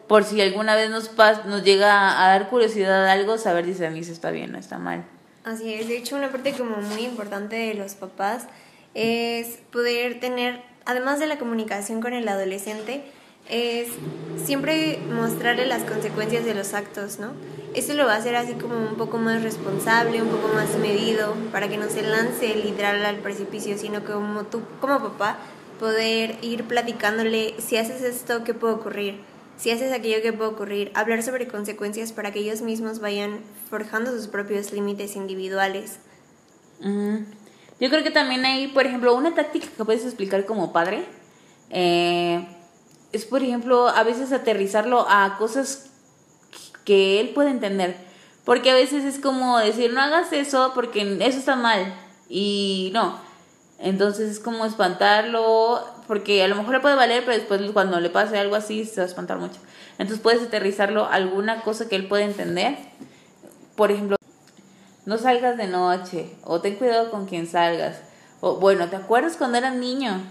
Por 0.08 0.24
si 0.24 0.40
alguna 0.42 0.76
vez 0.76 0.90
nos, 0.90 1.12
nos 1.46 1.64
llega 1.64 2.24
a 2.24 2.30
dar 2.30 2.50
curiosidad 2.50 3.08
algo, 3.10 3.38
saber 3.38 3.72
si 3.74 3.84
a 3.84 3.90
mí 3.90 4.04
si 4.04 4.12
está 4.12 4.32
bien 4.32 4.56
o 4.56 4.58
está 4.58 4.78
mal. 4.78 5.04
Así 5.44 5.74
es, 5.74 5.88
de 5.88 5.98
hecho 5.98 6.16
una 6.16 6.32
parte 6.32 6.54
como 6.54 6.78
muy 6.78 7.04
importante 7.04 7.56
de 7.56 7.74
los 7.74 7.96
papás 7.96 8.48
es 8.94 9.60
poder 9.72 10.20
tener, 10.20 10.62
además 10.86 11.20
de 11.20 11.28
la 11.28 11.38
comunicación 11.38 12.02
con 12.02 12.14
el 12.14 12.28
adolescente, 12.28 13.04
es 13.50 13.90
siempre 14.44 15.00
mostrarle 15.12 15.66
las 15.66 15.84
consecuencias 15.84 16.46
de 16.46 16.54
los 16.54 16.74
actos, 16.74 17.20
¿no? 17.20 17.32
Esto 17.74 17.94
lo 17.94 18.06
va 18.06 18.14
a 18.14 18.18
hacer 18.18 18.36
así 18.36 18.54
como 18.54 18.76
un 18.78 18.96
poco 18.96 19.18
más 19.18 19.44
responsable, 19.44 20.22
un 20.22 20.30
poco 20.30 20.48
más 20.54 20.76
medido, 20.78 21.36
para 21.52 21.68
que 21.68 21.78
no 21.78 21.90
se 21.90 22.02
lance 22.02 22.56
literal 22.56 23.06
al 23.06 23.18
precipicio, 23.18 23.78
sino 23.78 24.04
como 24.04 24.44
tú, 24.46 24.62
como 24.82 25.00
papá, 25.00 25.38
poder 25.80 26.38
ir 26.42 26.64
platicándole, 26.64 27.54
si 27.60 27.78
haces 27.78 28.02
esto, 28.02 28.44
¿qué 28.44 28.54
puede 28.54 28.74
ocurrir? 28.74 29.20
Si 29.58 29.72
haces 29.72 29.92
aquello, 29.92 30.22
¿qué 30.22 30.34
puede 30.34 30.52
ocurrir? 30.52 30.92
Hablar 30.96 31.24
sobre 31.24 31.48
consecuencias 31.48 32.14
para 32.14 32.32
que 32.32 32.40
ellos 32.40 32.62
mismos 32.62 33.00
vayan 33.00 33.40
forjando 33.70 34.12
sus 34.12 34.28
propios 34.28 34.72
límites 34.72 35.16
individuales. 35.16 36.00
Yo 36.80 37.90
creo 37.90 38.04
que 38.04 38.12
también 38.12 38.46
hay, 38.46 38.68
por 38.68 38.86
ejemplo, 38.86 39.16
una 39.16 39.34
táctica 39.34 39.68
que 39.76 39.86
puedes 39.86 40.04
explicar 40.04 40.46
como 40.46 40.74
padre. 40.74 41.06
Eh, 41.70 42.44
es, 43.12 43.26
por 43.26 43.44
ejemplo, 43.44 43.88
a 43.88 44.04
veces 44.04 44.32
aterrizarlo 44.32 45.06
a 45.10 45.38
cosas 45.38 45.90
que 46.84 47.20
él 47.20 47.30
puede 47.30 47.50
entender. 47.50 47.96
Porque 48.46 48.72
a 48.72 48.76
veces 48.76 49.04
es 49.04 49.20
como 49.20 49.58
decir, 49.60 49.94
no 49.94 50.02
hagas 50.02 50.32
eso 50.32 50.72
porque 50.74 51.18
eso 51.22 51.38
está 51.38 51.56
mal. 51.56 51.94
Y 52.30 52.92
no. 52.94 53.20
Entonces 53.80 54.32
es 54.32 54.40
como 54.40 54.66
espantarlo, 54.66 55.86
porque 56.08 56.44
a 56.44 56.48
lo 56.48 56.56
mejor 56.56 56.76
le 56.76 56.80
puede 56.80 56.96
valer, 56.96 57.24
pero 57.26 57.38
después 57.38 57.62
cuando 57.72 58.00
le 58.00 58.10
pase 58.10 58.38
algo 58.38 58.56
así 58.56 58.86
se 58.86 59.02
va 59.02 59.04
a 59.04 59.08
espantar 59.08 59.38
mucho. 59.38 59.60
Entonces 60.00 60.20
puedes 60.20 60.42
aterrizarlo 60.42 61.06
a 61.06 61.14
alguna 61.14 61.62
cosa 61.62 61.88
que 61.88 61.96
él 61.96 62.08
puede 62.08 62.24
entender. 62.24 62.78
Por 63.76 63.92
ejemplo, 63.92 64.16
no 65.06 65.18
salgas 65.18 65.58
de 65.58 65.68
noche, 65.68 66.36
o 66.44 66.62
ten 66.62 66.76
cuidado 66.76 67.12
con 67.12 67.28
quien 67.28 67.48
salgas. 67.48 67.98
O 68.40 68.56
bueno, 68.56 68.90
¿te 68.90 68.96
acuerdas 68.96 69.38
cuando 69.38 69.58
eras 69.58 69.76
niño? 69.76 70.22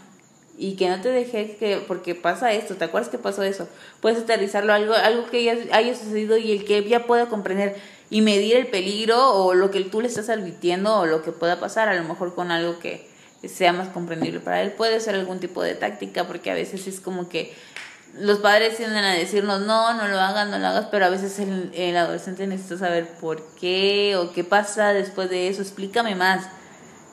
Y 0.58 0.76
que 0.76 0.88
no 0.88 1.00
te 1.00 1.10
dejé 1.10 1.56
que 1.56 1.78
porque 1.86 2.14
pasa 2.14 2.52
esto, 2.52 2.76
¿te 2.76 2.84
acuerdas 2.84 3.10
que 3.10 3.18
pasó 3.18 3.42
eso? 3.42 3.68
Puedes 4.00 4.22
aterrizarlo 4.22 4.72
algo 4.72 4.94
algo 4.94 5.28
que 5.30 5.44
ya 5.44 5.56
haya 5.72 5.94
sucedido 5.94 6.36
y 6.38 6.52
el 6.52 6.64
que 6.64 6.82
ya 6.88 7.06
pueda 7.06 7.26
comprender 7.26 7.76
y 8.08 8.22
medir 8.22 8.56
el 8.56 8.68
peligro 8.68 9.34
o 9.34 9.54
lo 9.54 9.70
que 9.70 9.80
tú 9.82 10.00
le 10.00 10.08
estás 10.08 10.30
advirtiendo 10.30 10.94
o 10.96 11.06
lo 11.06 11.22
que 11.22 11.32
pueda 11.32 11.60
pasar, 11.60 11.88
a 11.88 11.94
lo 11.94 12.04
mejor 12.04 12.34
con 12.34 12.50
algo 12.50 12.78
que 12.78 13.08
sea 13.44 13.72
más 13.72 13.88
comprendible 13.88 14.40
para 14.40 14.62
él. 14.62 14.72
Puede 14.72 15.00
ser 15.00 15.14
algún 15.14 15.40
tipo 15.40 15.62
de 15.62 15.74
táctica 15.74 16.26
porque 16.26 16.50
a 16.50 16.54
veces 16.54 16.86
es 16.86 17.00
como 17.00 17.28
que 17.28 17.54
los 18.14 18.38
padres 18.38 18.76
tienden 18.76 19.04
a 19.04 19.12
decirnos 19.12 19.60
no, 19.60 19.92
no 19.94 20.08
lo 20.08 20.18
hagas, 20.18 20.48
no 20.48 20.58
lo 20.58 20.66
hagas, 20.66 20.86
pero 20.90 21.04
a 21.04 21.10
veces 21.10 21.38
el, 21.38 21.70
el 21.74 21.96
adolescente 21.96 22.46
necesita 22.46 22.78
saber 22.78 23.08
por 23.20 23.42
qué 23.60 24.16
o 24.16 24.32
qué 24.32 24.42
pasa 24.42 24.92
después 24.92 25.28
de 25.28 25.48
eso, 25.48 25.60
explícame 25.60 26.14
más 26.14 26.48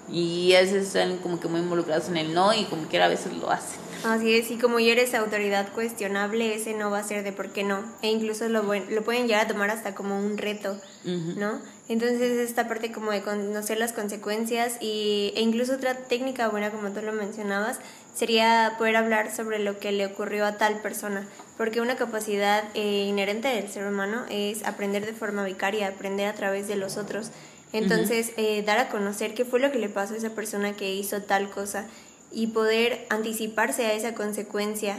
y 0.10 0.54
a 0.54 0.62
veces 0.62 0.88
están 0.88 1.18
como 1.18 1.40
que 1.40 1.48
muy 1.48 1.62
involucrados 1.62 2.10
en 2.10 2.18
el 2.18 2.34
no 2.34 2.54
y 2.54 2.66
como 2.66 2.88
quiera 2.88 3.06
a 3.06 3.10
veces 3.10 3.34
lo 3.34 3.50
hacen. 3.50 3.80
Así 4.04 4.36
es, 4.36 4.52
y 4.52 4.58
como 4.58 4.80
ya 4.80 4.92
eres 4.92 5.14
autoridad 5.14 5.72
cuestionable, 5.72 6.54
ese 6.56 6.74
no 6.74 6.92
va 6.92 7.00
a 7.00 7.04
ser 7.04 7.24
de 7.24 7.32
por 7.32 7.52
qué 7.52 7.64
no. 7.64 7.80
E 8.02 8.10
incluso 8.10 8.50
lo, 8.50 8.62
lo 8.62 9.04
pueden 9.04 9.28
llegar 9.28 9.46
a 9.46 9.48
tomar 9.48 9.70
hasta 9.70 9.96
como 9.96 10.20
un 10.20 10.38
reto, 10.38 10.76
¿no? 11.06 11.62
Entonces 11.88 12.38
esta 12.38 12.68
parte 12.68 12.92
como 12.92 13.12
de 13.12 13.22
conocer 13.22 13.78
las 13.78 13.94
consecuencias 13.94 14.78
y, 14.82 15.32
e 15.36 15.42
incluso 15.42 15.76
otra 15.76 15.96
técnica 15.96 16.50
buena, 16.50 16.70
como 16.70 16.92
tú 16.92 17.02
lo 17.02 17.14
mencionabas, 17.14 17.80
sería 18.14 18.76
poder 18.78 18.98
hablar 18.98 19.34
sobre 19.34 19.60
lo 19.60 19.80
que 19.80 19.92
le 19.92 20.06
ocurrió 20.06 20.46
a 20.46 20.58
tal 20.58 20.82
persona. 20.82 21.26
Porque 21.58 21.80
una 21.80 21.96
capacidad 21.96 22.64
eh, 22.74 23.06
inherente 23.08 23.48
del 23.48 23.70
ser 23.70 23.88
humano 23.88 24.26
es 24.30 24.66
aprender 24.66 25.06
de 25.06 25.14
forma 25.14 25.46
vicaria, 25.46 25.88
aprender 25.88 26.28
a 26.28 26.34
través 26.34 26.68
de 26.68 26.76
los 26.76 26.98
otros. 26.98 27.32
Entonces, 27.74 28.32
eh, 28.38 28.62
dar 28.64 28.78
a 28.78 28.90
conocer 28.90 29.34
qué 29.34 29.46
fue 29.46 29.60
lo 29.60 29.72
que 29.72 29.80
le 29.80 29.90
pasó 29.90 30.14
a 30.14 30.18
esa 30.18 30.30
persona 30.30 30.74
que 30.74 30.94
hizo 30.94 31.24
tal 31.24 31.50
cosa 31.50 31.88
y 32.32 32.48
poder 32.48 33.06
anticiparse 33.10 33.86
a 33.88 33.94
esa 33.94 34.14
consecuencia 34.14 34.98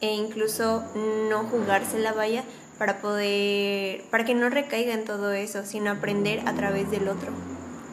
e 0.00 0.12
incluso 0.12 0.84
no 1.28 1.44
jugarse 1.44 1.98
la 1.98 2.12
valla 2.12 2.44
para 2.78 3.00
poder, 3.00 4.02
para 4.10 4.24
que 4.24 4.34
no 4.34 4.48
recaiga 4.48 4.94
en 4.94 5.04
todo 5.04 5.32
eso, 5.32 5.64
sino 5.64 5.90
aprender 5.90 6.40
a 6.46 6.54
través 6.54 6.90
del 6.90 7.08
otro. 7.08 7.32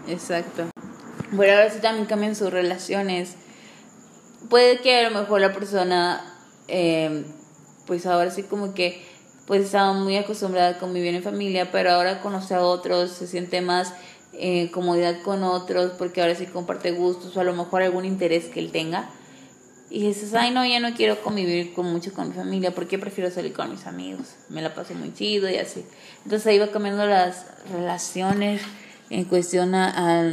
Exacto. 0.08 0.70
Bueno, 1.32 1.54
ahora 1.54 1.70
sí 1.70 1.80
también 1.80 2.06
cambian 2.08 2.36
sus 2.36 2.52
relaciones. 2.52 3.36
Puede 4.50 4.82
que 4.82 5.06
a 5.06 5.10
lo 5.10 5.20
mejor 5.20 5.42
la 5.42 5.54
persona, 5.54 6.22
eh, 6.68 7.26
pues 7.88 8.06
ahora 8.06 8.32
sí 8.32 8.44
como 8.44 8.74
que, 8.74 9.06
pues 9.46 9.64
estaba 9.64 9.94
muy 9.94 10.18
acostumbrada 10.18 10.70
a 10.70 10.78
convivir 10.78 11.14
en 11.16 11.24
familia, 11.24 11.72
pero 11.72 11.92
ahora 11.92 12.22
conoce 12.22 12.56
a 12.56 12.62
otros, 12.62 13.12
se 13.12 13.28
siente 13.28 13.62
más 13.62 13.94
eh, 14.34 14.72
comodidad 14.72 15.22
con 15.22 15.44
otros, 15.44 15.92
porque 15.98 16.22
ahora 16.22 16.36
sí 16.36 16.46
comparte 16.46 16.92
gustos 16.92 17.36
o 17.36 17.40
a 17.40 17.44
lo 17.44 17.54
mejor 17.54 17.82
algún 17.82 18.06
interés 18.06 18.46
que 18.46 18.60
él 18.60 18.72
tenga. 18.72 19.10
Y 19.90 20.08
dices, 20.08 20.34
ay, 20.34 20.52
no, 20.52 20.66
ya 20.66 20.80
no 20.80 20.94
quiero 20.94 21.22
convivir 21.22 21.74
con 21.74 21.86
mucho 21.92 22.14
con 22.14 22.30
mi 22.30 22.34
familia, 22.34 22.72
porque 22.74 22.98
prefiero 22.98 23.30
salir 23.30 23.52
con 23.52 23.70
mis 23.70 23.86
amigos. 23.86 24.36
Me 24.48 24.62
la 24.62 24.74
paso 24.74 24.94
muy 24.94 25.14
chido 25.14 25.50
y 25.50 25.58
así. 25.58 25.86
Entonces 26.24 26.48
ahí 26.48 26.60
va 26.60 26.72
cambiando 26.72 27.06
las 27.06 27.46
relaciones 27.70 28.62
en 29.10 29.26
cuestión 29.26 29.76
a, 29.76 30.32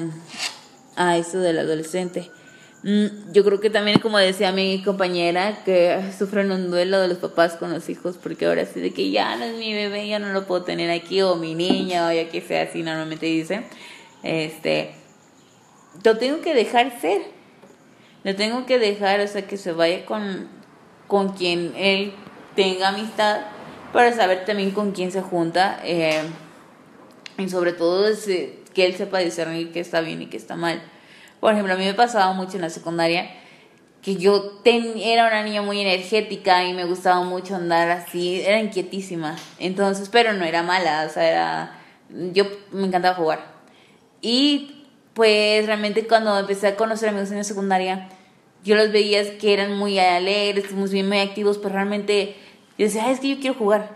a 0.95 1.17
eso 1.17 1.40
del 1.40 1.59
adolescente. 1.59 2.31
Mm, 2.85 3.32
yo 3.32 3.44
creo 3.44 3.61
que 3.61 3.70
también, 3.70 3.99
como 3.99 4.18
decía 4.18 4.52
mi 4.52 4.82
compañera, 4.82 5.64
que 5.64 6.00
sufren 6.16 6.52
un 6.52 6.70
duelo 6.70 7.00
de 7.00 7.08
los 7.08 7.18
papás 7.18 7.56
con 7.56 7.73
los 7.73 7.88
hijos, 7.88 8.16
porque 8.23 8.47
ahora 8.47 8.66
sí 8.66 8.80
de 8.80 8.92
que 8.92 9.11
ya 9.11 9.35
no 9.37 9.44
es 9.44 9.56
mi 9.56 9.73
bebé, 9.73 10.06
ya 10.06 10.20
no 10.20 10.32
lo 10.32 10.47
puedo 10.47 10.62
tener 10.62 10.90
aquí, 10.90 11.20
o 11.23 11.35
mi 11.35 11.54
niña, 11.54 12.06
o 12.06 12.12
ya 12.12 12.28
que 12.28 12.40
sea 12.40 12.62
así, 12.62 12.82
normalmente 12.82 13.26
dice, 13.26 13.64
este, 14.23 14.92
lo 16.04 16.18
tengo 16.18 16.40
que 16.40 16.54
dejar 16.54 17.00
ser, 17.00 17.23
lo 18.23 18.37
tengo 18.37 18.64
que 18.64 18.78
dejar, 18.78 19.20
o 19.20 19.26
sea, 19.26 19.47
que 19.47 19.56
se 19.56 19.73
vaya 19.73 20.04
con, 20.06 20.49
con 21.08 21.32
quien 21.32 21.73
él 21.76 22.12
tenga 22.54 22.88
amistad, 22.88 23.40
para 23.92 24.12
saber 24.12 24.44
también 24.44 24.70
con 24.70 24.92
quién 24.92 25.11
se 25.11 25.23
junta, 25.23 25.80
eh, 25.82 26.23
y 27.38 27.49
sobre 27.49 27.73
todo 27.73 28.06
que 28.73 28.87
él 28.87 28.94
sepa 28.94 29.18
discernir 29.18 29.73
qué 29.73 29.80
está 29.80 30.00
bien 30.00 30.23
y 30.23 30.26
qué 30.26 30.37
está 30.37 30.54
mal 30.54 30.80
por 31.40 31.52
ejemplo, 31.52 31.75
a 31.75 31.76
mí 31.76 31.85
me 31.85 31.95
pasaba 31.95 32.33
mucho 32.33 32.57
en 32.57 32.62
la 32.62 32.71
secundaria 32.71 33.30
que 34.02 34.16
yo 34.16 34.61
era 34.64 35.26
una 35.26 35.42
niña 35.42 35.62
muy 35.62 35.80
energética 35.80 36.64
y 36.64 36.73
me 36.73 36.85
gustaba 36.85 37.23
mucho 37.25 37.57
andar 37.57 37.90
así, 37.90 38.40
era 38.40 38.61
inquietísima. 38.61 39.37
Entonces, 39.59 40.09
pero 40.09 40.33
no 40.33 40.45
era 40.45 40.62
mala, 40.62 41.04
o 41.07 41.12
sea, 41.12 41.28
era 41.28 41.78
yo 42.33 42.45
me 42.73 42.87
encantaba 42.87 43.14
jugar. 43.14 43.40
Y 44.21 44.87
pues 45.14 45.66
realmente 45.66 46.07
cuando 46.07 46.38
empecé 46.38 46.68
a 46.68 46.76
conocer 46.76 47.11
amigos 47.11 47.30
en 47.30 47.38
la 47.38 47.45
secundaria, 47.45 48.09
yo 48.64 48.76
los 48.76 48.92
veía 48.92 49.38
que 49.38 49.52
eran 49.52 49.76
muy 49.76 49.99
alegres, 49.99 50.73
muy 50.73 50.88
bien, 50.88 51.09
muy 51.09 51.18
activos, 51.18 51.59
pero 51.59 51.75
realmente 51.75 52.37
yo 52.76 52.87
decía, 52.87 53.11
es 53.11 53.21
que 53.21 53.28
yo 53.30 53.40
quiero 53.40 53.54
jugar. 53.57 53.90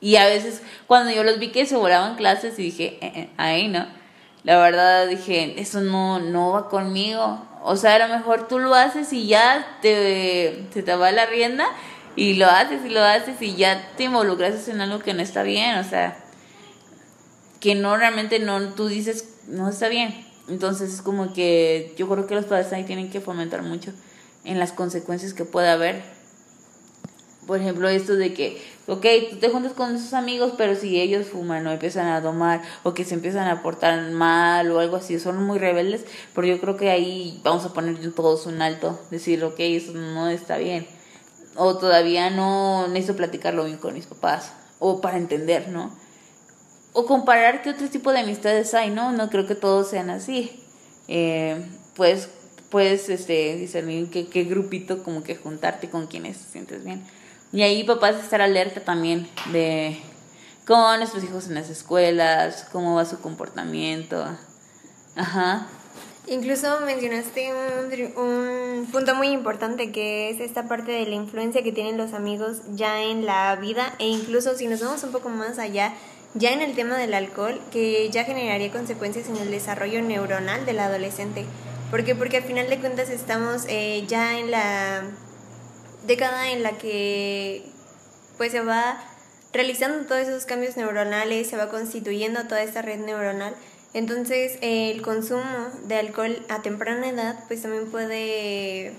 Y 0.00 0.16
a 0.16 0.26
veces 0.26 0.62
cuando 0.86 1.12
yo 1.12 1.22
los 1.22 1.38
vi 1.38 1.48
que 1.48 1.66
se 1.66 1.76
volaban 1.76 2.16
clases 2.16 2.58
y 2.58 2.64
dije, 2.64 2.98
eh, 3.00 3.12
eh, 3.14 3.30
ahí 3.36 3.68
no 3.68 3.86
la 4.44 4.58
verdad 4.58 5.08
dije, 5.08 5.60
eso 5.60 5.80
no, 5.80 6.20
no 6.20 6.52
va 6.52 6.68
conmigo. 6.68 7.42
O 7.62 7.76
sea, 7.76 7.94
a 7.94 8.06
lo 8.06 8.14
mejor 8.14 8.46
tú 8.46 8.58
lo 8.58 8.74
haces 8.74 9.12
y 9.14 9.26
ya 9.26 9.78
te, 9.80 10.66
se 10.72 10.82
te 10.82 10.94
va 10.94 11.10
la 11.12 11.24
rienda 11.24 11.66
y 12.14 12.34
lo 12.34 12.46
haces 12.46 12.84
y 12.84 12.90
lo 12.90 13.02
haces 13.02 13.40
y 13.40 13.56
ya 13.56 13.92
te 13.96 14.04
involucras 14.04 14.68
en 14.68 14.82
algo 14.82 14.98
que 14.98 15.14
no 15.14 15.22
está 15.22 15.42
bien. 15.42 15.78
O 15.78 15.84
sea, 15.84 16.18
que 17.58 17.74
no 17.74 17.96
realmente 17.96 18.38
no, 18.38 18.60
tú 18.74 18.86
dices, 18.86 19.26
no 19.48 19.70
está 19.70 19.88
bien. 19.88 20.26
Entonces 20.46 20.92
es 20.92 21.00
como 21.00 21.32
que 21.32 21.94
yo 21.96 22.06
creo 22.06 22.26
que 22.26 22.34
los 22.34 22.44
padres 22.44 22.70
ahí 22.74 22.84
tienen 22.84 23.10
que 23.10 23.22
fomentar 23.22 23.62
mucho 23.62 23.92
en 24.44 24.58
las 24.58 24.72
consecuencias 24.72 25.32
que 25.32 25.46
pueda 25.46 25.72
haber. 25.72 26.02
Por 27.46 27.60
ejemplo, 27.60 27.88
esto 27.88 28.14
de 28.14 28.34
que 28.34 28.62
ok, 28.86 29.06
tú 29.30 29.36
te 29.36 29.48
juntas 29.48 29.72
con 29.72 29.94
esos 29.96 30.12
amigos, 30.12 30.52
pero 30.56 30.76
si 30.76 31.00
ellos 31.00 31.26
fuman 31.26 31.66
o 31.66 31.72
empiezan 31.72 32.06
a 32.08 32.22
tomar 32.22 32.62
o 32.82 32.94
que 32.94 33.04
se 33.04 33.14
empiezan 33.14 33.48
a 33.48 33.62
portar 33.62 34.10
mal 34.10 34.70
o 34.70 34.80
algo 34.80 34.96
así, 34.96 35.18
son 35.18 35.42
muy 35.42 35.58
rebeldes, 35.58 36.04
pero 36.34 36.46
yo 36.46 36.60
creo 36.60 36.76
que 36.76 36.90
ahí 36.90 37.40
vamos 37.42 37.64
a 37.64 37.72
poner 37.72 38.12
todos 38.12 38.46
un 38.46 38.62
alto, 38.62 39.00
decir, 39.10 39.42
ok, 39.44 39.56
eso 39.58 39.92
no 39.92 40.28
está 40.28 40.58
bien. 40.58 40.86
O 41.56 41.78
todavía 41.78 42.30
no 42.30 42.88
necesito 42.88 43.16
platicarlo 43.16 43.64
bien 43.64 43.78
con 43.78 43.94
mis 43.94 44.06
papás, 44.06 44.52
o 44.78 45.00
para 45.00 45.16
entender, 45.16 45.68
¿no? 45.68 45.94
O 46.92 47.06
comparar 47.06 47.62
qué 47.62 47.70
otro 47.70 47.88
tipo 47.88 48.12
de 48.12 48.20
amistades 48.20 48.74
hay, 48.74 48.90
¿no? 48.90 49.12
No 49.12 49.30
creo 49.30 49.46
que 49.46 49.54
todos 49.54 49.88
sean 49.88 50.10
así. 50.10 50.60
Eh, 51.08 51.64
pues 51.94 52.28
puedes 52.70 53.08
este, 53.08 53.56
discernir 53.56 54.10
qué, 54.10 54.26
qué 54.26 54.44
grupito 54.44 55.02
como 55.02 55.22
que 55.22 55.36
juntarte 55.36 55.90
con 55.90 56.06
quienes 56.06 56.38
te 56.38 56.52
sientes 56.52 56.84
bien. 56.84 57.04
Y 57.54 57.62
ahí 57.62 57.84
papás 57.84 58.16
estar 58.16 58.42
alerta 58.42 58.80
también 58.80 59.28
de 59.52 59.96
van 60.66 60.98
nuestros 60.98 61.22
hijos 61.22 61.46
en 61.46 61.54
las 61.54 61.70
escuelas, 61.70 62.66
cómo 62.72 62.96
va 62.96 63.04
su 63.04 63.20
comportamiento. 63.20 64.26
Ajá. 65.14 65.68
Incluso 66.26 66.80
mencionaste 66.80 67.52
un, 67.54 68.24
un, 68.24 68.86
punto 68.86 69.14
muy 69.14 69.28
importante 69.28 69.92
que 69.92 70.30
es 70.30 70.40
esta 70.40 70.66
parte 70.66 70.90
de 70.90 71.06
la 71.06 71.14
influencia 71.14 71.62
que 71.62 71.70
tienen 71.70 71.96
los 71.96 72.12
amigos 72.12 72.62
ya 72.72 73.02
en 73.02 73.24
la 73.24 73.54
vida 73.54 73.94
e 74.00 74.08
incluso 74.08 74.56
si 74.56 74.66
nos 74.66 74.80
vamos 74.80 75.04
un 75.04 75.12
poco 75.12 75.28
más 75.28 75.60
allá, 75.60 75.92
ya 76.34 76.52
en 76.52 76.60
el 76.60 76.74
tema 76.74 76.96
del 76.96 77.14
alcohol, 77.14 77.60
que 77.70 78.10
ya 78.10 78.24
generaría 78.24 78.72
consecuencias 78.72 79.28
en 79.28 79.36
el 79.36 79.52
desarrollo 79.52 80.02
neuronal 80.02 80.66
del 80.66 80.80
adolescente. 80.80 81.44
¿Por 81.92 82.02
qué? 82.02 82.16
Porque 82.16 82.38
al 82.38 82.42
final 82.42 82.68
de 82.68 82.80
cuentas 82.80 83.10
estamos 83.10 83.66
eh, 83.68 84.04
ya 84.08 84.40
en 84.40 84.50
la 84.50 85.04
década 86.06 86.50
en 86.50 86.62
la 86.62 86.72
que 86.72 87.62
pues 88.36 88.52
se 88.52 88.60
va 88.60 89.02
realizando 89.52 90.06
todos 90.06 90.22
esos 90.22 90.44
cambios 90.44 90.76
neuronales, 90.76 91.48
se 91.48 91.56
va 91.56 91.68
constituyendo 91.68 92.44
toda 92.44 92.62
esta 92.62 92.82
red 92.82 92.98
neuronal. 92.98 93.54
Entonces, 93.92 94.58
el 94.60 95.02
consumo 95.02 95.68
de 95.84 95.96
alcohol 95.96 96.44
a 96.48 96.62
temprana 96.62 97.08
edad, 97.08 97.38
pues 97.46 97.62
también 97.62 97.86
puede 97.90 98.92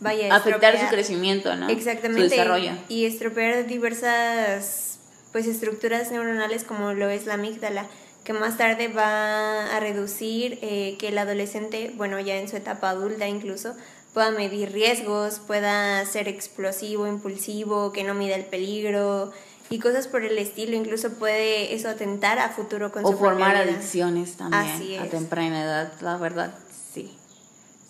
vaya 0.00 0.34
afectar 0.34 0.78
su 0.78 0.86
crecimiento, 0.88 1.54
¿no? 1.54 1.68
Exactamente. 1.68 2.24
Su 2.24 2.30
desarrollo. 2.30 2.72
Y 2.88 3.06
estropear 3.06 3.66
diversas 3.66 4.98
pues 5.32 5.46
estructuras 5.46 6.10
neuronales 6.10 6.64
como 6.64 6.92
lo 6.94 7.08
es 7.08 7.26
la 7.26 7.34
amígdala, 7.34 7.86
que 8.24 8.32
más 8.32 8.56
tarde 8.56 8.88
va 8.88 9.76
a 9.76 9.80
reducir 9.80 10.58
eh, 10.62 10.96
que 10.98 11.08
el 11.08 11.18
adolescente, 11.18 11.92
bueno, 11.96 12.18
ya 12.18 12.36
en 12.36 12.48
su 12.48 12.56
etapa 12.56 12.90
adulta 12.90 13.28
incluso, 13.28 13.76
pueda 14.14 14.30
medir 14.30 14.72
riesgos, 14.72 15.40
pueda 15.46 16.04
ser 16.06 16.28
explosivo, 16.28 17.06
impulsivo, 17.06 17.92
que 17.92 18.04
no 18.04 18.14
mida 18.14 18.34
el 18.34 18.44
peligro 18.44 19.32
y 19.70 19.78
cosas 19.78 20.08
por 20.08 20.24
el 20.24 20.38
estilo. 20.38 20.76
Incluso 20.76 21.10
puede 21.10 21.74
eso 21.74 21.88
atentar 21.88 22.38
a 22.38 22.50
futuro 22.50 22.90
con 22.90 23.04
o 23.04 23.12
su 23.12 23.18
formar 23.18 23.56
adicciones 23.56 24.36
también 24.36 24.64
Así 24.64 24.96
a 24.96 25.08
temprana 25.08 25.62
edad, 25.62 25.92
la 26.00 26.16
verdad, 26.16 26.54
sí. 26.92 27.14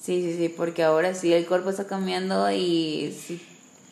Sí, 0.03 0.23
sí, 0.23 0.37
sí, 0.37 0.49
porque 0.49 0.83
ahora 0.83 1.15
sí 1.15 1.33
el 1.33 1.47
cuerpo 1.47 1.71
está 1.71 1.87
cambiando 1.87 2.51
y 2.51 3.17
si 3.27 3.43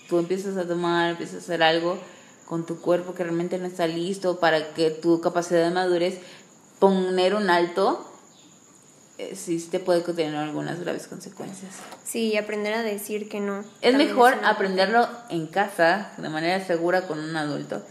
tú 0.08 0.18
empiezas 0.18 0.56
a 0.56 0.66
tomar, 0.66 1.10
empiezas 1.10 1.34
a 1.36 1.38
hacer 1.38 1.62
algo 1.62 1.98
con 2.46 2.64
tu 2.64 2.80
cuerpo 2.80 3.14
que 3.14 3.24
realmente 3.24 3.58
no 3.58 3.66
está 3.66 3.86
listo 3.86 4.38
para 4.38 4.72
que 4.72 4.90
tu 4.90 5.20
capacidad 5.20 5.64
de 5.64 5.74
madurez 5.74 6.20
poner 6.78 7.34
un 7.34 7.50
alto, 7.50 8.08
sí 9.34 9.58
te 9.70 9.78
puede 9.80 10.00
tener 10.00 10.36
algunas 10.36 10.80
graves 10.80 11.06
consecuencias. 11.06 11.72
Sí, 12.04 12.32
y 12.32 12.36
aprender 12.36 12.74
a 12.74 12.82
decir 12.82 13.28
que 13.28 13.40
no. 13.40 13.60
Es 13.80 13.92
También 13.92 14.08
mejor 14.10 14.34
una- 14.38 14.50
aprenderlo 14.50 15.08
en 15.30 15.46
casa, 15.46 16.12
de 16.18 16.28
manera 16.28 16.64
segura 16.64 17.02
con 17.06 17.18
un 17.18 17.34
adulto, 17.36 17.82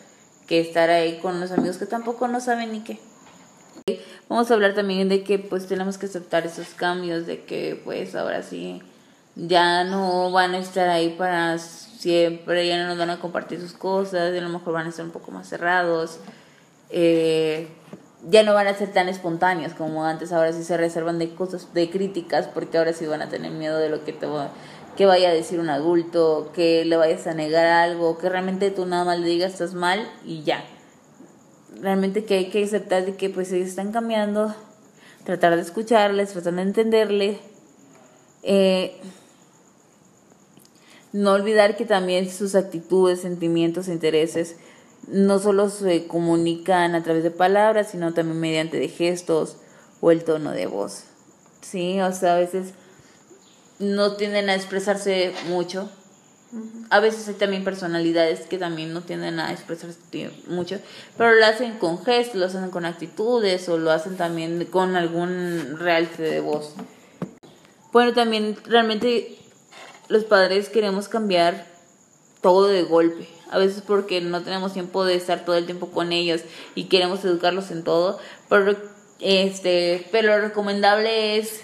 que 0.48 0.60
estar 0.60 0.89
ahí 0.89 1.17
con 1.20 1.36
unos 1.38 1.51
amigos 1.51 1.77
que 1.77 1.86
tampoco 1.88 2.27
no 2.27 2.39
saben 2.39 2.72
ni 2.72 2.82
qué. 2.82 3.00
Vamos 4.29 4.50
a 4.50 4.53
hablar 4.55 4.74
también 4.74 5.10
de 5.10 5.24
que 5.24 5.38
pues 5.39 5.67
tenemos 5.67 5.98
que 5.98 6.05
aceptar 6.08 6.46
esos 6.46 6.70
cambios, 6.70 7.25
de 7.27 7.44
que 7.44 7.79
pues 7.84 8.15
ahora 8.15 8.41
sí 8.44 8.82
ya 9.36 9.84
no 9.84 10.32
van 10.32 10.53
a 10.55 10.60
estar 10.60 10.89
ahí 10.89 11.10
para 11.17 11.58
siempre, 11.60 12.67
ya 12.67 12.77
no 12.82 12.88
nos 12.89 12.98
van 12.98 13.10
a 13.10 13.20
compartir 13.20 13.60
sus 13.60 13.74
cosas, 13.74 14.34
y 14.34 14.38
a 14.38 14.41
lo 14.41 14.50
mejor 14.50 14.74
van 14.74 14.86
a 14.88 14.89
estar 14.89 15.05
un 15.05 15.12
poco 15.12 15.32
más 15.32 15.48
cerrados, 15.50 16.20
eh, 16.89 17.67
ya 18.27 18.44
no 18.44 18.53
van 18.53 18.67
a 18.67 18.74
ser 18.74 18.91
tan 18.91 19.08
espontáneos 19.08 19.74
como 19.74 20.05
antes, 20.05 20.32
ahora 20.32 20.51
sí 20.51 20.63
se 20.63 20.77
reservan 20.77 21.20
de 21.20 21.34
cosas, 21.36 21.74
de 21.74 21.89
críticas, 21.89 22.48
porque 22.48 22.77
ahora 22.77 22.94
sí 22.94 23.05
van 23.05 23.22
a 23.22 23.29
tener 23.29 23.51
miedo 23.51 23.77
de 23.77 23.89
lo 23.89 24.03
que 24.03 24.13
te 24.13 24.25
va, 24.25 24.51
que 24.98 25.05
vaya 25.05 25.29
a 25.29 25.34
decir 25.34 25.60
un 25.60 25.70
adulto, 25.70 26.51
que 26.53 26.86
le 26.86 26.98
vayas 26.98 27.27
a 27.27 27.34
negar 27.34 27.65
algo, 27.65 28.17
que 28.17 28.29
realmente 28.29 28.72
tú 28.72 28.86
nada 28.86 29.03
más 29.03 29.20
le 29.20 29.27
digas 29.27 29.53
estás 29.53 29.74
mal 29.74 30.10
y 30.25 30.44
ya. 30.44 30.63
Realmente 31.82 32.25
que 32.25 32.36
hay 32.36 32.50
que 32.50 32.63
aceptar 32.63 33.05
de 33.05 33.15
que 33.15 33.29
pues 33.29 33.51
ellos 33.51 33.67
están 33.67 33.91
cambiando, 33.91 34.55
tratar 35.24 35.55
de 35.55 35.62
escucharles, 35.62 36.32
tratar 36.32 36.53
de 36.55 36.62
entenderle, 36.62 37.39
eh, 38.44 38.98
no 41.12 41.34
olvidar 41.34 41.75
que 41.75 41.86
también 41.86 42.29
sus 42.29 42.55
actitudes, 42.55 43.22
sentimientos, 43.22 43.88
intereses 43.88 44.55
no 45.07 45.39
solo 45.39 45.69
se 45.69 46.07
comunican 46.07 46.95
a 46.95 47.03
través 47.03 47.24
de 47.24 47.31
palabras, 47.31 47.89
sino 47.91 48.13
también 48.13 48.39
mediante 48.39 48.79
de 48.79 48.89
gestos 48.89 49.57
o 50.01 50.12
el 50.12 50.24
tono 50.24 50.51
de 50.51 50.67
voz. 50.67 51.03
Sí, 51.62 52.00
o 52.01 52.12
sea, 52.13 52.35
a 52.35 52.39
veces 52.39 52.74
no 53.79 54.15
tienden 54.15 54.50
a 54.50 54.55
expresarse 54.55 55.33
mucho, 55.47 55.89
a 56.89 57.00
veces 57.00 57.27
hay 57.27 57.33
también 57.33 57.63
personalidades 57.63 58.41
que 58.41 58.57
también 58.57 58.93
no 58.93 59.01
tienden 59.01 59.39
a 59.39 59.51
expresarse 59.51 60.31
mucho, 60.47 60.79
pero 61.17 61.33
lo 61.33 61.45
hacen 61.45 61.77
con 61.77 62.03
gestos, 62.03 62.35
lo 62.35 62.45
hacen 62.45 62.69
con 62.69 62.85
actitudes 62.85 63.67
o 63.67 63.77
lo 63.77 63.91
hacen 63.91 64.15
también 64.15 64.65
con 64.65 64.95
algún 64.95 65.77
realce 65.77 66.24
de 66.24 66.39
voz. 66.39 66.74
Bueno, 67.91 68.13
también 68.13 68.57
realmente 68.65 69.38
los 70.07 70.24
padres 70.24 70.69
queremos 70.69 71.07
cambiar 71.07 71.65
todo 72.41 72.67
de 72.67 72.83
golpe. 72.83 73.35
A 73.52 73.58
veces 73.58 73.84
porque 73.86 74.22
no 74.22 74.42
tenemos 74.42 74.74
tiempo 74.74 75.06
de 75.06 75.16
estar 75.16 75.46
todo 75.46 75.56
el 75.56 75.66
tiempo 75.66 75.92
con 75.92 76.12
ellos 76.12 76.42
y 76.74 76.86
queremos 76.86 77.24
educarlos 77.24 77.72
en 77.72 77.84
todo, 77.84 78.20
pero 78.50 78.75
este, 79.20 80.08
pero 80.12 80.36
lo 80.36 80.42
recomendable 80.42 81.38
es 81.38 81.62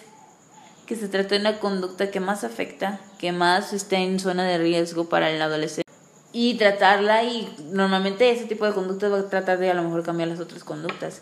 que 0.85 0.95
se 0.95 1.07
trate 1.07 1.35
de 1.35 1.41
una 1.41 1.59
conducta 1.59 2.11
que 2.11 2.19
más 2.19 2.43
afecta, 2.43 2.99
que 3.17 3.31
más 3.31 3.73
esté 3.73 3.97
en 3.97 4.19
zona 4.19 4.43
de 4.43 4.57
riesgo 4.57 5.09
para 5.09 5.29
el 5.29 5.41
adolescente. 5.41 5.89
Y 6.33 6.55
tratarla 6.55 7.23
y 7.23 7.53
normalmente 7.71 8.31
ese 8.31 8.45
tipo 8.45 8.65
de 8.65 8.73
conductas 8.73 9.11
va 9.11 9.19
a 9.19 9.29
tratar 9.29 9.57
de 9.57 9.69
a 9.69 9.73
lo 9.73 9.83
mejor 9.83 10.03
cambiar 10.03 10.29
las 10.29 10.39
otras 10.39 10.63
conductas, 10.63 11.21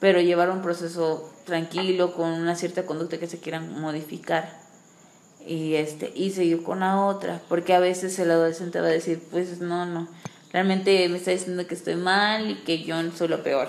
pero 0.00 0.20
llevar 0.20 0.50
un 0.50 0.62
proceso 0.62 1.30
tranquilo 1.44 2.14
con 2.14 2.30
una 2.30 2.56
cierta 2.56 2.86
conducta 2.86 3.18
que 3.18 3.26
se 3.26 3.38
quieran 3.38 3.80
modificar 3.80 4.65
y 5.46 5.74
este 5.74 6.12
y 6.14 6.30
seguir 6.30 6.62
con 6.62 6.80
la 6.80 7.04
otra, 7.04 7.40
porque 7.48 7.74
a 7.74 7.80
veces 7.80 8.18
el 8.18 8.30
adolescente 8.30 8.80
va 8.80 8.88
a 8.88 8.90
decir, 8.90 9.22
pues 9.30 9.60
no, 9.60 9.86
no, 9.86 10.08
realmente 10.52 11.08
me 11.08 11.18
está 11.18 11.30
diciendo 11.30 11.66
que 11.66 11.74
estoy 11.74 11.96
mal 11.96 12.50
y 12.50 12.54
que 12.56 12.82
yo 12.82 12.96
soy 13.16 13.28
lo 13.28 13.42
peor. 13.42 13.68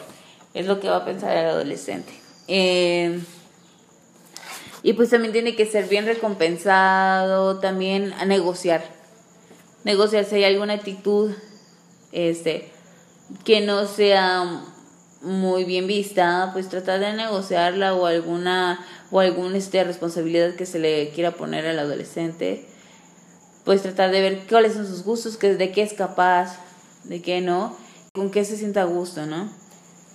Es 0.54 0.66
lo 0.66 0.80
que 0.80 0.90
va 0.90 0.98
a 0.98 1.06
pensar 1.06 1.36
el 1.38 1.46
adolescente. 1.46 2.12
Eh, 2.48 3.20
y 4.84 4.94
pues 4.94 5.10
también 5.10 5.34
tiene 5.34 5.56
que 5.56 5.66
ser 5.66 5.88
bien 5.88 6.06
recompensado, 6.06 7.60
también 7.60 8.14
a 8.14 8.26
negociar. 8.26 8.84
Negociar 9.84 10.26
si 10.26 10.36
hay 10.36 10.46
alguna 10.46 10.74
actitud 10.74 11.32
este 12.12 12.72
que 13.44 13.62
no 13.62 13.86
sea 13.86 14.64
muy 15.22 15.64
bien 15.64 15.88
vista, 15.88 16.52
pues 16.54 16.70
tratar 16.70 17.00
de 17.00 17.14
negociarla 17.14 17.94
o 17.94 18.06
alguna 18.06 18.86
o 19.12 19.20
alguna 19.20 19.58
este, 19.58 19.84
responsabilidad 19.84 20.56
que 20.56 20.66
se 20.66 20.80
le 20.80 21.10
quiera 21.10 21.32
poner 21.32 21.66
al 21.66 21.80
adolescente. 21.80 22.66
Pues 23.64 23.82
tratar 23.82 24.12
de 24.12 24.22
ver 24.22 24.44
cuáles 24.48 24.74
son 24.74 24.88
sus 24.88 25.04
gustos, 25.04 25.38
que, 25.38 25.56
de 25.56 25.72
qué 25.72 25.82
es 25.82 25.94
capaz, 25.94 26.58
de 27.04 27.22
qué 27.22 27.42
no, 27.42 27.76
con 28.14 28.32
qué 28.32 28.46
se 28.46 28.58
sienta 28.58 28.84
a 28.84 28.86
gusto, 28.86 29.26
¿no? 29.26 29.50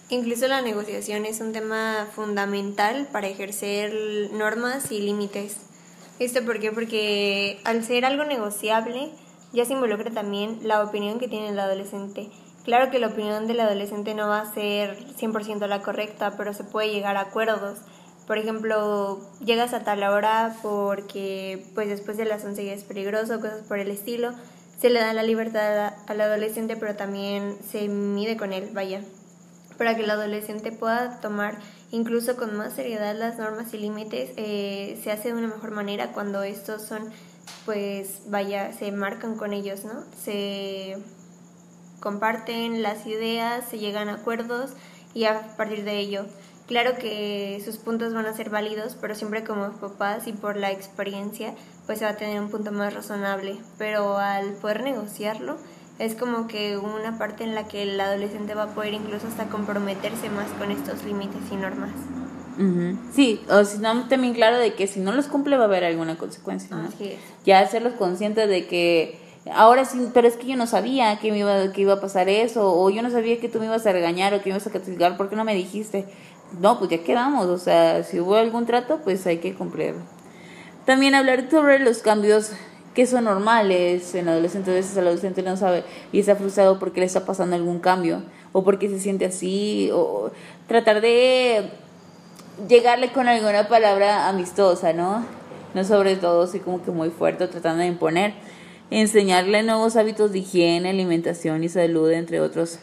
Incluso 0.08 0.46
la 0.46 0.60
negociación 0.60 1.24
es 1.26 1.40
un 1.40 1.52
tema 1.52 2.06
fundamental 2.14 3.08
para 3.12 3.28
ejercer 3.28 3.92
normas 4.32 4.92
y 4.92 5.00
límites. 5.00 5.56
¿Esto 6.18 6.44
por 6.44 6.60
qué? 6.60 6.70
Porque 6.70 7.60
al 7.64 7.84
ser 7.84 8.04
algo 8.04 8.24
negociable 8.24 9.10
ya 9.52 9.64
se 9.64 9.72
involucra 9.72 10.10
también 10.10 10.60
la 10.62 10.82
opinión 10.82 11.18
que 11.18 11.28
tiene 11.28 11.48
el 11.48 11.58
adolescente. 11.58 12.30
Claro 12.64 12.90
que 12.90 12.98
la 12.98 13.08
opinión 13.08 13.46
del 13.46 13.60
adolescente 13.60 14.14
no 14.14 14.28
va 14.28 14.40
a 14.40 14.54
ser 14.54 14.96
100% 15.16 15.66
la 15.66 15.82
correcta, 15.82 16.34
pero 16.36 16.54
se 16.54 16.64
puede 16.64 16.92
llegar 16.92 17.16
a 17.16 17.22
acuerdos. 17.22 17.78
Por 18.26 18.38
ejemplo, 18.38 19.20
llegas 19.44 19.74
a 19.74 19.82
tal 19.82 20.04
hora 20.04 20.56
porque 20.62 21.66
pues 21.74 21.88
después 21.88 22.16
de 22.16 22.24
las 22.24 22.44
11 22.44 22.64
ya 22.64 22.72
es 22.72 22.84
peligroso, 22.84 23.40
cosas 23.40 23.62
por 23.66 23.78
el 23.78 23.90
estilo. 23.90 24.32
Se 24.80 24.90
le 24.90 25.00
da 25.00 25.12
la 25.12 25.22
libertad 25.22 25.94
al 26.06 26.20
adolescente, 26.20 26.76
pero 26.76 26.94
también 26.94 27.56
se 27.68 27.88
mide 27.88 28.36
con 28.36 28.52
él, 28.52 28.70
vaya 28.72 29.02
para 29.82 29.96
que 29.96 30.04
el 30.04 30.10
adolescente 30.10 30.70
pueda 30.70 31.20
tomar 31.20 31.58
incluso 31.90 32.36
con 32.36 32.56
más 32.56 32.72
seriedad 32.74 33.16
las 33.16 33.38
normas 33.38 33.74
y 33.74 33.78
límites, 33.78 34.30
eh, 34.36 34.96
se 35.02 35.10
hace 35.10 35.28
de 35.28 35.34
una 35.34 35.48
mejor 35.48 35.72
manera 35.72 36.12
cuando 36.12 36.44
estos 36.44 36.82
son, 36.82 37.10
pues, 37.64 38.20
vaya, 38.26 38.72
se 38.72 38.92
marcan 38.92 39.36
con 39.36 39.52
ellos, 39.52 39.84
¿no? 39.84 40.04
Se 40.16 40.98
comparten 42.02 42.82
las 42.82 43.06
ideas, 43.06 43.64
se 43.70 43.78
llegan 43.78 44.08
a 44.08 44.14
acuerdos 44.14 44.72
y 45.14 45.24
a 45.24 45.56
partir 45.56 45.84
de 45.84 45.98
ello. 45.98 46.26
Claro 46.66 46.96
que 46.98 47.60
sus 47.64 47.76
puntos 47.76 48.12
van 48.12 48.26
a 48.26 48.34
ser 48.34 48.50
válidos, 48.50 48.96
pero 49.00 49.14
siempre 49.14 49.44
como 49.44 49.70
papás 49.72 50.26
y 50.26 50.32
por 50.32 50.56
la 50.56 50.70
experiencia, 50.70 51.54
pues 51.86 51.98
se 51.98 52.04
va 52.04 52.12
a 52.12 52.16
tener 52.16 52.40
un 52.40 52.50
punto 52.50 52.72
más 52.72 52.92
razonable. 52.94 53.56
Pero 53.78 54.18
al 54.18 54.52
poder 54.54 54.82
negociarlo, 54.82 55.56
es 55.98 56.14
como 56.14 56.48
que 56.48 56.78
una 56.78 57.18
parte 57.18 57.44
en 57.44 57.54
la 57.54 57.68
que 57.68 57.82
el 57.82 58.00
adolescente 58.00 58.54
va 58.54 58.64
a 58.64 58.74
poder 58.74 58.94
incluso 58.94 59.26
hasta 59.26 59.46
comprometerse 59.46 60.30
más 60.30 60.50
con 60.58 60.70
estos 60.70 61.04
límites 61.04 61.42
y 61.50 61.56
normas. 61.56 61.90
Ujú. 62.56 62.98
Sí, 63.12 63.40
o 63.50 63.64
si 63.64 63.78
no, 63.78 64.08
también 64.08 64.34
claro 64.34 64.58
de 64.58 64.74
que 64.74 64.86
si 64.86 65.00
no 65.00 65.12
los 65.12 65.26
cumple 65.26 65.56
va 65.56 65.64
a 65.64 65.66
haber 65.66 65.84
alguna 65.84 66.16
consecuencia, 66.16 66.76
¿no? 66.76 66.88
Así 66.88 67.12
es. 67.12 67.18
Ya 67.44 67.60
hacerlos 67.60 67.94
conscientes 67.94 68.48
de 68.48 68.66
que 68.66 69.18
ahora 69.50 69.84
sí, 69.84 70.08
pero 70.14 70.28
es 70.28 70.36
que 70.36 70.46
yo 70.46 70.56
no 70.56 70.66
sabía 70.66 71.18
que 71.18 71.30
me 71.30 71.38
iba, 71.38 71.72
que 71.72 71.80
iba 71.80 71.94
a 71.94 72.00
pasar 72.00 72.28
eso, 72.28 72.72
o 72.74 72.90
yo 72.90 73.02
no 73.02 73.10
sabía 73.10 73.40
que 73.40 73.48
tú 73.48 73.58
me 73.58 73.66
ibas 73.66 73.86
a 73.86 73.92
regañar 73.92 74.34
o 74.34 74.38
que 74.38 74.50
me 74.50 74.56
ibas 74.56 74.66
a 74.66 74.70
castigar, 74.70 75.16
¿por 75.16 75.28
qué 75.28 75.36
no 75.36 75.44
me 75.44 75.54
dijiste? 75.54 76.06
No, 76.60 76.78
pues 76.78 76.90
ya 76.90 77.02
quedamos, 77.02 77.46
o 77.46 77.58
sea, 77.58 78.04
si 78.04 78.20
hubo 78.20 78.36
algún 78.36 78.66
trato, 78.66 79.00
pues 79.02 79.26
hay 79.26 79.38
que 79.38 79.54
cumplir. 79.54 79.94
También 80.84 81.14
hablar 81.14 81.48
sobre 81.50 81.78
los 81.78 81.98
cambios 81.98 82.52
que 82.94 83.06
son 83.06 83.24
normales 83.24 84.14
en 84.14 84.28
adolescentes. 84.28 84.72
A 84.72 84.76
veces 84.76 84.96
el 84.96 85.06
adolescente 85.06 85.42
no 85.42 85.56
sabe 85.56 85.84
y 86.12 86.20
está 86.20 86.36
frustrado 86.36 86.78
porque 86.78 87.00
le 87.00 87.06
está 87.06 87.24
pasando 87.24 87.56
algún 87.56 87.78
cambio 87.78 88.22
o 88.52 88.64
porque 88.64 88.88
se 88.88 89.00
siente 89.00 89.24
así 89.24 89.90
o 89.92 90.30
tratar 90.68 91.00
de 91.00 91.70
llegarle 92.68 93.12
con 93.12 93.28
alguna 93.28 93.68
palabra 93.68 94.28
amistosa, 94.28 94.92
¿no? 94.92 95.24
No 95.74 95.84
sobre 95.84 96.16
todo 96.16 96.42
así 96.42 96.58
como 96.58 96.82
que 96.82 96.90
muy 96.90 97.10
fuerte, 97.10 97.48
tratando 97.48 97.82
de 97.82 97.88
imponer. 97.88 98.34
Enseñarle 98.92 99.62
nuevos 99.62 99.96
hábitos 99.96 100.32
de 100.32 100.40
higiene, 100.40 100.90
alimentación 100.90 101.64
y 101.64 101.68
salud, 101.68 102.10
entre 102.10 102.40
otros, 102.40 102.78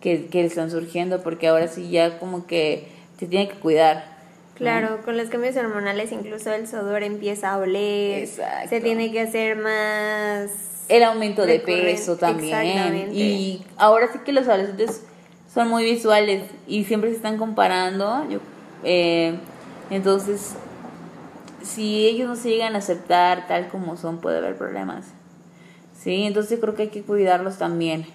que, 0.00 0.26
que 0.26 0.44
están 0.44 0.70
surgiendo, 0.70 1.22
porque 1.22 1.48
ahora 1.48 1.66
sí 1.66 1.90
ya 1.90 2.18
como 2.18 2.46
que 2.46 2.88
se 3.18 3.26
tiene 3.26 3.48
que 3.48 3.56
cuidar. 3.56 4.04
Claro, 4.54 5.00
con 5.04 5.16
los 5.16 5.28
cambios 5.28 5.56
hormonales 5.56 6.12
incluso 6.12 6.52
el 6.52 6.68
sudor 6.68 7.02
empieza 7.02 7.52
a 7.52 7.58
oler, 7.58 8.24
Exacto. 8.24 8.68
se 8.68 8.80
tiene 8.80 9.10
que 9.10 9.22
hacer 9.22 9.56
más... 9.56 10.50
el 10.88 11.02
aumento 11.02 11.46
de 11.46 11.60
peso 11.60 12.16
también. 12.16 13.10
Y 13.12 13.64
ahora 13.76 14.08
sí 14.12 14.18
que 14.24 14.32
los 14.32 14.46
adolescentes 14.46 15.02
son 15.52 15.68
muy 15.68 15.82
visuales 15.84 16.44
y 16.68 16.84
siempre 16.84 17.10
se 17.10 17.16
están 17.16 17.38
comparando. 17.38 18.28
Yo, 18.28 18.38
eh, 18.84 19.34
entonces, 19.90 20.54
si 21.62 22.06
ellos 22.06 22.28
no 22.28 22.36
se 22.36 22.50
llegan 22.50 22.74
a 22.74 22.78
aceptar 22.78 23.48
tal 23.48 23.68
como 23.68 23.96
son, 23.96 24.20
puede 24.20 24.38
haber 24.38 24.56
problemas. 24.56 25.06
Sí, 26.02 26.24
entonces 26.24 26.58
creo 26.60 26.74
que 26.74 26.82
hay 26.82 26.88
que 26.88 27.02
cuidarlos 27.02 27.58
también, 27.58 28.06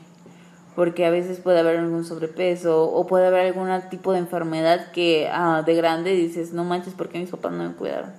porque 0.76 1.06
a 1.06 1.12
veces 1.12 1.40
puede 1.40 1.60
haber 1.60 1.78
algún 1.78 2.04
sobrepeso 2.04 2.84
o 2.84 3.06
puede 3.06 3.28
haber 3.28 3.46
algún 3.46 3.70
tipo 3.92 4.12
de 4.12 4.18
enfermedad 4.20 4.92
que 4.92 5.30
ah, 5.32 5.62
de 5.64 5.76
grande 5.76 6.12
dices, 6.14 6.52
no 6.52 6.64
manches, 6.64 6.96
¿por 6.96 7.10
qué 7.10 7.20
mis 7.20 7.30
papás 7.30 7.52
no 7.52 7.64
me 7.64 7.76
cuidaron? 7.76 8.12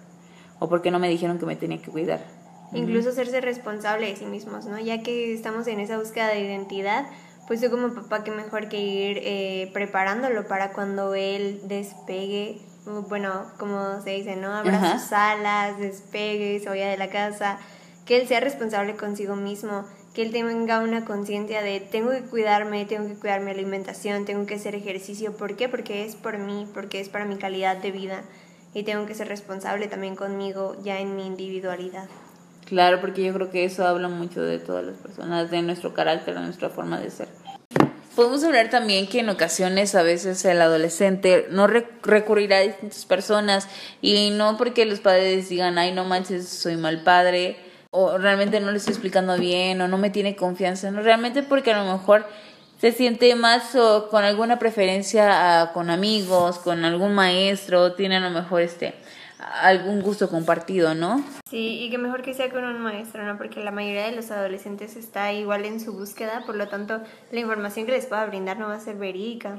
O 0.60 0.68
¿por 0.68 0.82
qué 0.82 0.92
no 0.92 1.00
me 1.00 1.08
dijeron 1.08 1.40
que 1.40 1.46
me 1.46 1.56
tenía 1.56 1.82
que 1.82 1.90
cuidar? 1.90 2.20
Incluso 2.74 3.08
hacerse 3.10 3.40
responsable 3.40 4.06
de 4.06 4.16
sí 4.16 4.24
mismos, 4.26 4.66
¿no? 4.66 4.78
Ya 4.78 5.02
que 5.02 5.34
estamos 5.34 5.66
en 5.66 5.80
esa 5.80 5.98
búsqueda 5.98 6.28
de 6.28 6.40
identidad, 6.40 7.06
pues 7.48 7.60
yo 7.60 7.68
como 7.70 7.92
papá 7.92 8.22
que 8.22 8.30
mejor 8.30 8.68
que 8.68 8.80
ir 8.80 9.20
eh, 9.22 9.70
preparándolo 9.72 10.46
para 10.46 10.72
cuando 10.72 11.14
él 11.14 11.60
despegue, 11.64 12.60
bueno, 13.08 13.46
como 13.58 14.00
se 14.00 14.10
dice, 14.10 14.36
¿no? 14.36 14.52
Abra 14.52 14.98
sus 14.98 15.12
alas, 15.12 15.78
despegue, 15.78 16.60
se 16.60 16.68
vaya 16.68 16.88
de 16.88 16.96
la 16.96 17.08
casa, 17.08 17.58
que 18.06 18.16
él 18.20 18.28
sea 18.28 18.40
responsable 18.40 18.96
consigo 18.96 19.36
mismo, 19.36 19.84
que 20.14 20.22
él 20.22 20.32
tenga 20.32 20.78
una 20.80 21.04
conciencia 21.04 21.60
de 21.60 21.80
tengo 21.80 22.10
que 22.10 22.22
cuidarme, 22.22 22.86
tengo 22.86 23.06
que 23.08 23.14
cuidar 23.14 23.40
mi 23.40 23.50
alimentación, 23.50 24.24
tengo 24.24 24.46
que 24.46 24.54
hacer 24.54 24.74
ejercicio. 24.74 25.36
¿Por 25.36 25.56
qué? 25.56 25.68
Porque 25.68 26.06
es 26.06 26.14
por 26.14 26.38
mí, 26.38 26.66
porque 26.72 27.00
es 27.00 27.08
para 27.08 27.24
mi 27.26 27.36
calidad 27.36 27.76
de 27.76 27.90
vida 27.90 28.22
y 28.72 28.84
tengo 28.84 29.06
que 29.06 29.14
ser 29.14 29.28
responsable 29.28 29.88
también 29.88 30.16
conmigo 30.16 30.76
ya 30.82 31.00
en 31.00 31.16
mi 31.16 31.26
individualidad. 31.26 32.08
Claro, 32.64 33.00
porque 33.00 33.24
yo 33.24 33.34
creo 33.34 33.50
que 33.50 33.64
eso 33.64 33.86
habla 33.86 34.08
mucho 34.08 34.42
de 34.42 34.58
todas 34.58 34.84
las 34.84 34.96
personas, 34.96 35.50
de 35.50 35.62
nuestro 35.62 35.92
carácter, 35.92 36.34
de 36.34 36.40
nuestra 36.40 36.70
forma 36.70 37.00
de 37.00 37.10
ser. 37.10 37.28
Podemos 38.14 38.42
hablar 38.44 38.70
también 38.70 39.08
que 39.08 39.20
en 39.20 39.28
ocasiones 39.28 39.94
a 39.94 40.02
veces 40.02 40.42
el 40.46 40.60
adolescente 40.62 41.46
no 41.50 41.66
recurrirá 41.66 42.58
a 42.58 42.62
distintas 42.62 43.04
personas 43.04 43.68
y 44.00 44.30
no 44.30 44.56
porque 44.56 44.86
los 44.86 45.00
padres 45.00 45.48
digan, 45.50 45.76
ay, 45.76 45.92
no 45.92 46.04
manches, 46.04 46.48
soy 46.48 46.76
mal 46.76 47.02
padre, 47.02 47.56
o 47.96 48.18
realmente 48.18 48.60
no 48.60 48.70
le 48.70 48.76
estoy 48.76 48.92
explicando 48.92 49.38
bien, 49.38 49.80
o 49.80 49.88
no 49.88 49.96
me 49.96 50.10
tiene 50.10 50.36
confianza, 50.36 50.90
no, 50.90 51.02
realmente 51.02 51.42
porque 51.42 51.72
a 51.72 51.82
lo 51.82 51.90
mejor 51.90 52.26
se 52.78 52.92
siente 52.92 53.34
más 53.34 53.74
o 53.74 54.08
con 54.10 54.22
alguna 54.22 54.58
preferencia 54.58 55.70
con 55.72 55.88
amigos, 55.88 56.58
con 56.58 56.84
algún 56.84 57.14
maestro, 57.14 57.92
tiene 57.94 58.16
a 58.16 58.20
lo 58.20 58.30
mejor 58.30 58.60
este 58.60 58.94
algún 59.62 60.02
gusto 60.02 60.28
compartido, 60.28 60.94
¿no? 60.94 61.24
Sí, 61.48 61.84
y 61.84 61.90
que 61.90 61.98
mejor 61.98 62.22
que 62.22 62.34
sea 62.34 62.50
con 62.50 62.64
un 62.64 62.80
maestro, 62.80 63.24
¿no? 63.24 63.38
Porque 63.38 63.60
la 63.60 63.70
mayoría 63.70 64.06
de 64.06 64.12
los 64.12 64.30
adolescentes 64.30 64.96
está 64.96 65.32
igual 65.32 65.64
en 65.64 65.80
su 65.80 65.92
búsqueda, 65.92 66.42
por 66.44 66.56
lo 66.56 66.68
tanto, 66.68 67.00
la 67.30 67.40
información 67.40 67.86
que 67.86 67.92
les 67.92 68.06
pueda 68.06 68.26
brindar 68.26 68.58
no 68.58 68.68
va 68.68 68.74
a 68.74 68.80
ser 68.80 68.96
verídica. 68.96 69.58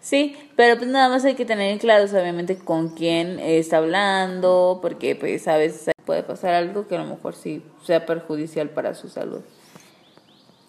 Sí, 0.00 0.36
pero 0.54 0.76
pues 0.76 0.90
nada 0.90 1.08
más 1.08 1.24
hay 1.24 1.34
que 1.34 1.46
tener 1.46 1.78
claro, 1.78 2.04
obviamente, 2.04 2.58
con 2.58 2.90
quién 2.90 3.38
está 3.38 3.78
hablando, 3.78 4.80
porque 4.82 5.16
pues 5.16 5.48
a 5.48 5.56
veces 5.56 5.90
puede 6.08 6.22
pasar 6.22 6.54
algo 6.54 6.88
que 6.88 6.96
a 6.96 7.00
lo 7.00 7.04
mejor 7.04 7.34
sí 7.34 7.62
sea 7.84 8.06
perjudicial 8.06 8.70
para 8.70 8.94
su 8.94 9.10
salud. 9.10 9.42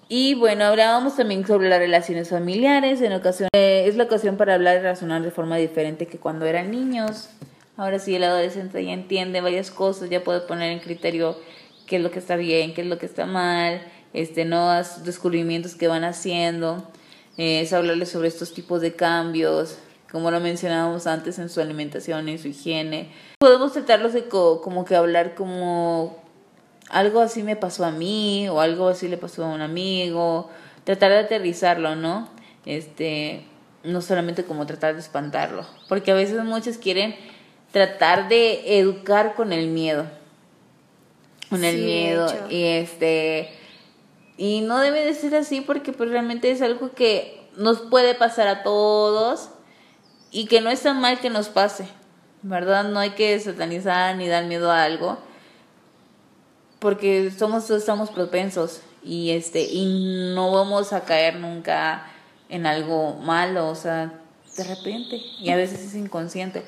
Y 0.09 0.33
bueno, 0.33 0.65
hablábamos 0.65 1.15
también 1.15 1.47
sobre 1.47 1.69
las 1.69 1.79
relaciones 1.79 2.27
familiares. 2.27 3.01
En 3.01 3.13
ocasión, 3.13 3.47
eh, 3.55 3.85
es 3.87 3.95
la 3.95 4.03
ocasión 4.03 4.35
para 4.35 4.55
hablar 4.55 4.75
y 4.75 4.83
razonar 4.83 5.21
de 5.21 5.31
forma 5.31 5.55
diferente 5.55 6.07
que 6.07 6.17
cuando 6.17 6.45
eran 6.45 6.71
niños. 6.71 7.29
Ahora 7.77 7.99
sí, 7.99 8.13
el 8.15 8.25
adolescente 8.25 8.83
ya 8.83 8.91
entiende 8.91 9.39
varias 9.39 9.71
cosas, 9.71 10.09
ya 10.09 10.25
puede 10.25 10.41
poner 10.41 10.73
en 10.73 10.79
criterio 10.79 11.37
qué 11.87 11.95
es 11.95 12.01
lo 12.01 12.11
que 12.11 12.19
está 12.19 12.35
bien, 12.35 12.73
qué 12.73 12.81
es 12.81 12.87
lo 12.87 12.97
que 12.97 13.05
está 13.05 13.25
mal, 13.25 13.81
este, 14.11 14.43
nuevos 14.43 15.05
descubrimientos 15.05 15.75
que 15.75 15.87
van 15.87 16.03
haciendo. 16.03 16.83
Eh, 17.37 17.61
es 17.61 17.71
hablarles 17.71 18.09
sobre 18.09 18.27
estos 18.27 18.53
tipos 18.53 18.81
de 18.81 18.93
cambios, 18.93 19.77
como 20.11 20.31
lo 20.31 20.39
mencionábamos 20.39 21.07
antes 21.07 21.37
en 21.39 21.49
su 21.49 21.61
alimentación, 21.61 22.29
en 22.29 22.39
su 22.39 22.47
higiene. 22.47 23.11
Podemos 23.39 23.73
tratarlos 23.73 24.13
de 24.13 24.27
como 24.27 24.85
que 24.85 24.95
hablar 24.95 25.35
como 25.35 26.17
algo 26.89 27.21
así 27.21 27.43
me 27.43 27.55
pasó 27.55 27.85
a 27.85 27.91
mí 27.91 28.49
o 28.49 28.59
algo 28.61 28.87
así 28.87 29.07
le 29.07 29.17
pasó 29.17 29.45
a 29.45 29.49
un 29.49 29.61
amigo, 29.61 30.49
tratar 30.83 31.11
de 31.11 31.19
aterrizarlo, 31.19 31.95
¿no? 31.95 32.29
Este, 32.65 33.45
no 33.83 34.01
solamente 34.01 34.43
como 34.43 34.65
tratar 34.65 34.95
de 34.95 34.99
espantarlo, 34.99 35.65
porque 35.87 36.11
a 36.11 36.15
veces 36.15 36.43
muchos 36.43 36.77
quieren 36.77 37.15
tratar 37.71 38.27
de 38.27 38.79
educar 38.79 39.35
con 39.35 39.53
el 39.53 39.67
miedo. 39.67 40.07
Con 41.49 41.63
el 41.63 41.77
miedo 41.77 42.27
y 42.49 42.63
este 42.63 43.49
y 44.37 44.61
no 44.61 44.79
debe 44.79 45.03
de 45.03 45.15
ser 45.15 45.35
así 45.35 45.61
porque 45.61 45.93
pues 45.93 46.11
realmente 46.11 46.51
es 46.51 46.61
algo 46.61 46.93
que 46.93 47.41
nos 47.57 47.79
puede 47.81 48.13
pasar 48.13 48.47
a 48.47 48.61
todos 48.61 49.49
y 50.31 50.45
que 50.45 50.61
no 50.61 50.69
es 50.69 50.81
tan 50.81 51.01
mal 51.01 51.19
que 51.19 51.29
nos 51.29 51.49
pase, 51.49 51.87
¿verdad? 52.41 52.85
No 52.85 52.99
hay 52.99 53.11
que 53.11 53.39
satanizar 53.39 54.15
ni 54.15 54.27
dar 54.27 54.45
miedo 54.45 54.71
a 54.71 54.83
algo 54.83 55.17
porque 56.79 57.31
somos 57.37 57.69
estamos 57.69 58.09
propensos 58.09 58.81
y 59.03 59.31
este 59.31 59.63
y 59.63 60.33
no 60.33 60.51
vamos 60.51 60.93
a 60.93 61.01
caer 61.01 61.35
nunca 61.35 62.05
en 62.47 62.65
algo 62.65 63.15
malo, 63.15 63.67
o 63.67 63.75
sea, 63.75 64.13
de 64.57 64.63
repente 64.63 65.21
y 65.39 65.49
a 65.49 65.55
veces 65.55 65.81
es 65.81 65.95
inconsciente. 65.95 66.63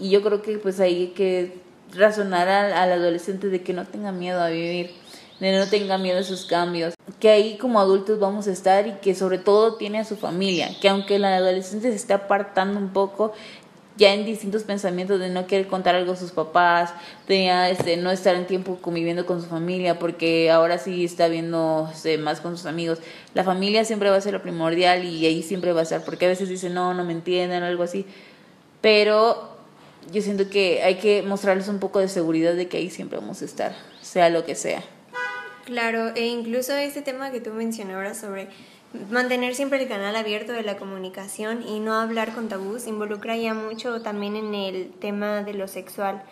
Y 0.00 0.10
yo 0.10 0.22
creo 0.22 0.42
que 0.42 0.58
pues 0.58 0.80
hay 0.80 1.08
que 1.08 1.60
razonar 1.92 2.48
al, 2.48 2.72
al 2.72 2.92
adolescente 2.92 3.48
de 3.48 3.62
que 3.62 3.72
no 3.72 3.86
tenga 3.86 4.12
miedo 4.12 4.40
a 4.40 4.48
vivir, 4.48 4.94
de 5.40 5.52
no 5.52 5.66
tenga 5.68 5.98
miedo 5.98 6.18
a 6.18 6.20
esos 6.20 6.44
cambios, 6.46 6.94
que 7.20 7.28
ahí 7.28 7.56
como 7.58 7.80
adultos 7.80 8.18
vamos 8.18 8.46
a 8.46 8.52
estar 8.52 8.86
y 8.86 8.92
que 8.94 9.14
sobre 9.14 9.38
todo 9.38 9.74
tiene 9.74 9.98
a 9.98 10.04
su 10.04 10.16
familia, 10.16 10.70
que 10.80 10.88
aunque 10.88 11.16
el 11.16 11.24
adolescente 11.24 11.90
se 11.90 11.96
esté 11.96 12.12
apartando 12.12 12.78
un 12.78 12.92
poco, 12.92 13.32
ya 13.96 14.12
en 14.12 14.24
distintos 14.24 14.64
pensamientos 14.64 15.20
de 15.20 15.28
no 15.28 15.46
querer 15.46 15.68
contar 15.68 15.94
algo 15.94 16.12
a 16.12 16.16
sus 16.16 16.32
papás, 16.32 16.92
de 17.28 17.70
este, 17.70 17.96
no 17.96 18.10
estar 18.10 18.34
en 18.34 18.46
tiempo 18.46 18.78
conviviendo 18.80 19.24
con 19.24 19.40
su 19.40 19.48
familia, 19.48 19.98
porque 19.98 20.50
ahora 20.50 20.78
sí 20.78 21.04
está 21.04 21.28
viendo 21.28 21.88
este, 21.92 22.18
más 22.18 22.40
con 22.40 22.56
sus 22.56 22.66
amigos. 22.66 22.98
La 23.34 23.44
familia 23.44 23.84
siempre 23.84 24.10
va 24.10 24.16
a 24.16 24.20
ser 24.20 24.32
lo 24.32 24.42
primordial 24.42 25.04
y 25.04 25.24
ahí 25.26 25.42
siempre 25.42 25.72
va 25.72 25.80
a 25.80 25.82
estar, 25.84 26.04
porque 26.04 26.26
a 26.26 26.28
veces 26.28 26.48
dicen, 26.48 26.74
no, 26.74 26.92
no 26.94 27.04
me 27.04 27.12
entienden 27.12 27.62
o 27.62 27.66
algo 27.66 27.84
así, 27.84 28.04
pero 28.80 29.50
yo 30.12 30.20
siento 30.22 30.50
que 30.50 30.82
hay 30.82 30.96
que 30.96 31.22
mostrarles 31.22 31.68
un 31.68 31.78
poco 31.78 32.00
de 32.00 32.08
seguridad 32.08 32.54
de 32.54 32.68
que 32.68 32.78
ahí 32.78 32.90
siempre 32.90 33.18
vamos 33.18 33.42
a 33.42 33.44
estar, 33.44 33.76
sea 34.02 34.28
lo 34.28 34.44
que 34.44 34.56
sea. 34.56 34.82
Claro, 35.64 36.14
e 36.14 36.26
incluso 36.26 36.74
este 36.74 37.00
tema 37.00 37.30
que 37.30 37.40
tú 37.40 37.50
mencionabas 37.50 38.18
sobre 38.18 38.48
mantener 39.10 39.54
siempre 39.54 39.82
el 39.82 39.88
canal 39.88 40.14
abierto 40.14 40.52
de 40.52 40.62
la 40.62 40.76
comunicación 40.76 41.66
y 41.66 41.80
no 41.80 41.94
hablar 41.94 42.34
con 42.34 42.48
tabús 42.48 42.86
involucra 42.86 43.34
ya 43.38 43.54
mucho 43.54 44.02
también 44.02 44.36
en 44.36 44.54
el 44.54 44.90
tema 44.90 45.42
de 45.42 45.54
lo 45.54 45.66
sexual. 45.66 46.22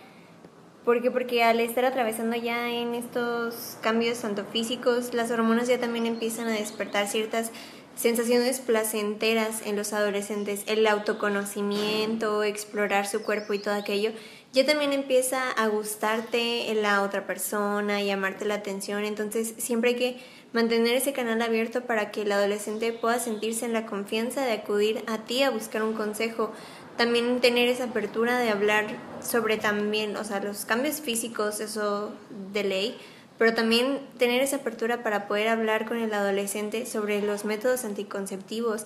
¿Por 0.84 1.00
qué? 1.00 1.10
Porque 1.10 1.44
al 1.44 1.60
estar 1.60 1.86
atravesando 1.86 2.36
ya 2.36 2.68
en 2.68 2.94
estos 2.94 3.78
cambios 3.80 4.20
tanto 4.20 4.44
físicos, 4.44 5.14
las 5.14 5.30
hormonas 5.30 5.66
ya 5.66 5.80
también 5.80 6.04
empiezan 6.04 6.48
a 6.48 6.52
despertar 6.52 7.08
ciertas 7.08 7.52
sensaciones 7.94 8.60
placenteras 8.60 9.62
en 9.64 9.76
los 9.76 9.92
adolescentes, 9.94 10.64
el 10.66 10.86
autoconocimiento, 10.86 12.42
explorar 12.42 13.06
su 13.06 13.22
cuerpo 13.22 13.54
y 13.54 13.60
todo 13.60 13.74
aquello, 13.74 14.10
ya 14.52 14.66
también 14.66 14.92
empieza 14.92 15.50
a 15.50 15.66
gustarte 15.68 16.72
la 16.74 17.02
otra 17.02 17.26
persona, 17.26 18.02
llamarte 18.02 18.44
la 18.44 18.54
atención, 18.54 19.04
entonces 19.04 19.54
siempre 19.56 19.90
hay 19.90 19.96
que 19.96 20.16
mantener 20.52 20.94
ese 20.94 21.14
canal 21.14 21.40
abierto 21.40 21.82
para 21.82 22.10
que 22.10 22.22
el 22.22 22.32
adolescente 22.32 22.92
pueda 22.92 23.18
sentirse 23.18 23.64
en 23.64 23.72
la 23.72 23.86
confianza 23.86 24.44
de 24.44 24.52
acudir 24.52 25.02
a 25.06 25.18
ti 25.18 25.42
a 25.42 25.50
buscar 25.50 25.82
un 25.82 25.94
consejo, 25.94 26.52
también 26.98 27.40
tener 27.40 27.68
esa 27.68 27.84
apertura 27.84 28.38
de 28.38 28.50
hablar 28.50 28.98
sobre 29.22 29.56
también, 29.56 30.16
o 30.16 30.24
sea, 30.24 30.40
los 30.40 30.66
cambios 30.66 31.00
físicos, 31.00 31.60
eso 31.60 32.12
de 32.52 32.64
ley, 32.64 32.98
pero 33.38 33.54
también 33.54 34.00
tener 34.18 34.42
esa 34.42 34.56
apertura 34.56 35.02
para 35.02 35.26
poder 35.26 35.48
hablar 35.48 35.88
con 35.88 35.96
el 35.96 36.12
adolescente 36.12 36.84
sobre 36.84 37.22
los 37.22 37.44
métodos 37.44 37.84
anticonceptivos. 37.84 38.84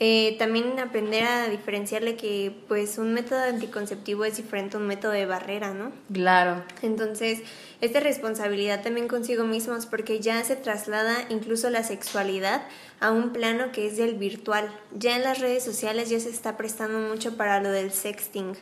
Eh, 0.00 0.36
también 0.38 0.78
aprender 0.78 1.24
a 1.24 1.48
diferenciarle 1.48 2.14
que 2.14 2.54
pues 2.68 2.98
un 2.98 3.14
método 3.14 3.40
anticonceptivo 3.40 4.24
es 4.24 4.36
diferente 4.36 4.76
a 4.76 4.80
un 4.80 4.86
método 4.86 5.10
de 5.10 5.26
barrera, 5.26 5.74
¿no? 5.74 5.90
Claro. 6.12 6.62
Entonces, 6.82 7.40
esta 7.80 7.98
responsabilidad 7.98 8.82
también 8.82 9.08
consigo 9.08 9.42
mismos 9.42 9.86
porque 9.86 10.20
ya 10.20 10.42
se 10.44 10.54
traslada 10.54 11.26
incluso 11.30 11.68
la 11.70 11.82
sexualidad 11.82 12.62
a 13.00 13.10
un 13.10 13.32
plano 13.32 13.72
que 13.72 13.88
es 13.88 13.96
del 13.96 14.14
virtual. 14.14 14.70
Ya 14.96 15.16
en 15.16 15.24
las 15.24 15.40
redes 15.40 15.64
sociales 15.64 16.10
ya 16.10 16.20
se 16.20 16.30
está 16.30 16.56
prestando 16.56 17.00
mucho 17.00 17.36
para 17.36 17.60
lo 17.60 17.70
del 17.70 17.90
sexting. 17.90 18.54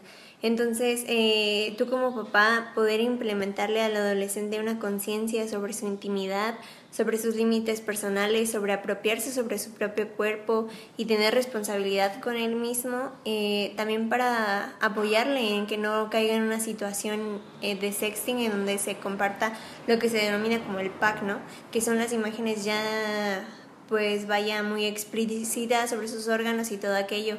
Entonces, 0.43 1.05
eh, 1.09 1.75
tú 1.79 1.89
como 1.89 2.15
papá, 2.15 2.73
poder 2.75 3.01
implementarle 3.01 3.83
al 3.83 3.97
adolescente 3.97 4.61
una 4.61 4.79
conciencia 4.79 5.49
sobre 5.49 5.73
su 5.73 5.87
intimidad, 5.87 6.55
sobre 6.97 7.19
sus 7.19 7.35
límites 7.37 7.83
personales, 7.83 8.51
sobre 8.51 8.73
apropiarse 8.73 9.31
sobre 9.31 9.59
su 9.59 9.73
propio 9.73 10.09
cuerpo 10.09 10.69
y 10.97 11.05
tener 11.05 11.35
responsabilidad 11.35 12.21
con 12.21 12.37
él 12.37 12.57
mismo, 12.57 13.13
eh, 13.27 13.75
también 13.77 14.09
para 14.09 14.77
apoyarle 14.81 15.57
en 15.57 15.67
que 15.67 15.77
no 15.77 16.09
caiga 16.09 16.35
en 16.35 16.45
una 16.45 16.59
situación 16.59 17.43
eh, 17.61 17.79
de 17.79 17.93
sexting 17.93 18.39
en 18.39 18.53
donde 18.53 18.79
se 18.79 18.97
comparta 18.97 19.53
lo 19.87 19.99
que 19.99 20.09
se 20.09 20.17
denomina 20.17 20.65
como 20.65 20.79
el 20.79 20.91
pack, 20.91 21.23
¿no? 21.23 21.39
Que 21.71 21.83
son 21.83 21.99
las 21.99 22.15
imágenes 22.15 22.65
ya, 22.65 23.47
pues 23.91 24.27
vaya 24.27 24.63
muy 24.63 24.87
explícitas 24.87 25.91
sobre 25.91 26.09
sus 26.09 26.29
órganos 26.29 26.71
y 26.71 26.79
todo 26.79 26.97
aquello. 26.97 27.37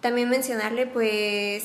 También 0.00 0.28
mencionarle, 0.28 0.86
pues 0.86 1.64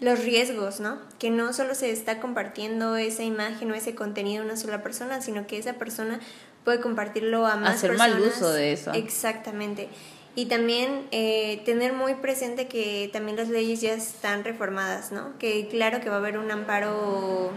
los 0.00 0.20
riesgos, 0.24 0.80
¿no? 0.80 0.98
Que 1.18 1.30
no 1.30 1.52
solo 1.52 1.74
se 1.74 1.90
está 1.90 2.20
compartiendo 2.20 2.96
esa 2.96 3.24
imagen 3.24 3.70
o 3.70 3.74
ese 3.74 3.94
contenido 3.94 4.42
a 4.42 4.46
una 4.46 4.56
sola 4.56 4.82
persona, 4.82 5.20
sino 5.20 5.46
que 5.46 5.58
esa 5.58 5.74
persona 5.74 6.20
puede 6.64 6.80
compartirlo 6.80 7.46
a 7.46 7.56
más 7.56 7.76
Hacer 7.76 7.90
personas. 7.90 8.18
mal 8.18 8.28
uso 8.28 8.52
de 8.52 8.72
eso. 8.72 8.92
Exactamente. 8.92 9.88
Y 10.36 10.46
también 10.46 11.06
eh, 11.10 11.62
tener 11.64 11.92
muy 11.94 12.14
presente 12.14 12.68
que 12.68 13.10
también 13.12 13.36
las 13.36 13.48
leyes 13.48 13.80
ya 13.80 13.94
están 13.94 14.44
reformadas, 14.44 15.10
¿no? 15.10 15.36
Que 15.38 15.66
claro 15.68 16.00
que 16.00 16.08
va 16.10 16.16
a 16.16 16.18
haber 16.18 16.38
un 16.38 16.50
amparo 16.50 17.50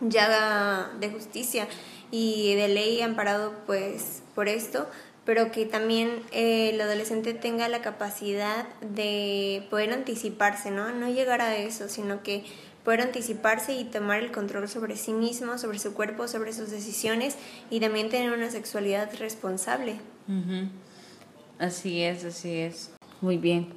ya 0.00 0.90
de 1.00 1.10
justicia 1.10 1.66
y 2.12 2.54
de 2.54 2.68
ley 2.68 3.00
amparado 3.02 3.54
pues 3.66 4.22
por 4.36 4.48
esto, 4.48 4.86
pero 5.26 5.50
que 5.50 5.66
también 5.66 6.22
eh, 6.30 6.70
el 6.72 6.80
adolescente 6.80 7.34
tenga 7.34 7.68
la 7.68 7.82
capacidad 7.82 8.64
de 8.80 9.66
poder 9.68 9.92
anticiparse, 9.92 10.70
¿no? 10.70 10.90
No 10.92 11.10
llegar 11.10 11.42
a 11.42 11.56
eso, 11.56 11.88
sino 11.88 12.22
que 12.22 12.44
poder 12.84 13.00
anticiparse 13.00 13.74
y 13.74 13.82
tomar 13.82 14.22
el 14.22 14.30
control 14.30 14.68
sobre 14.68 14.96
sí 14.96 15.12
mismo, 15.12 15.58
sobre 15.58 15.80
su 15.80 15.92
cuerpo, 15.92 16.28
sobre 16.28 16.52
sus 16.52 16.70
decisiones 16.70 17.36
y 17.68 17.80
también 17.80 18.08
tener 18.08 18.30
una 18.30 18.48
sexualidad 18.50 19.10
responsable. 19.18 19.96
Ujú. 20.28 20.68
Así 21.58 22.02
es, 22.02 22.24
así 22.24 22.58
es. 22.58 22.92
Muy 23.20 23.36
bien. 23.36 23.74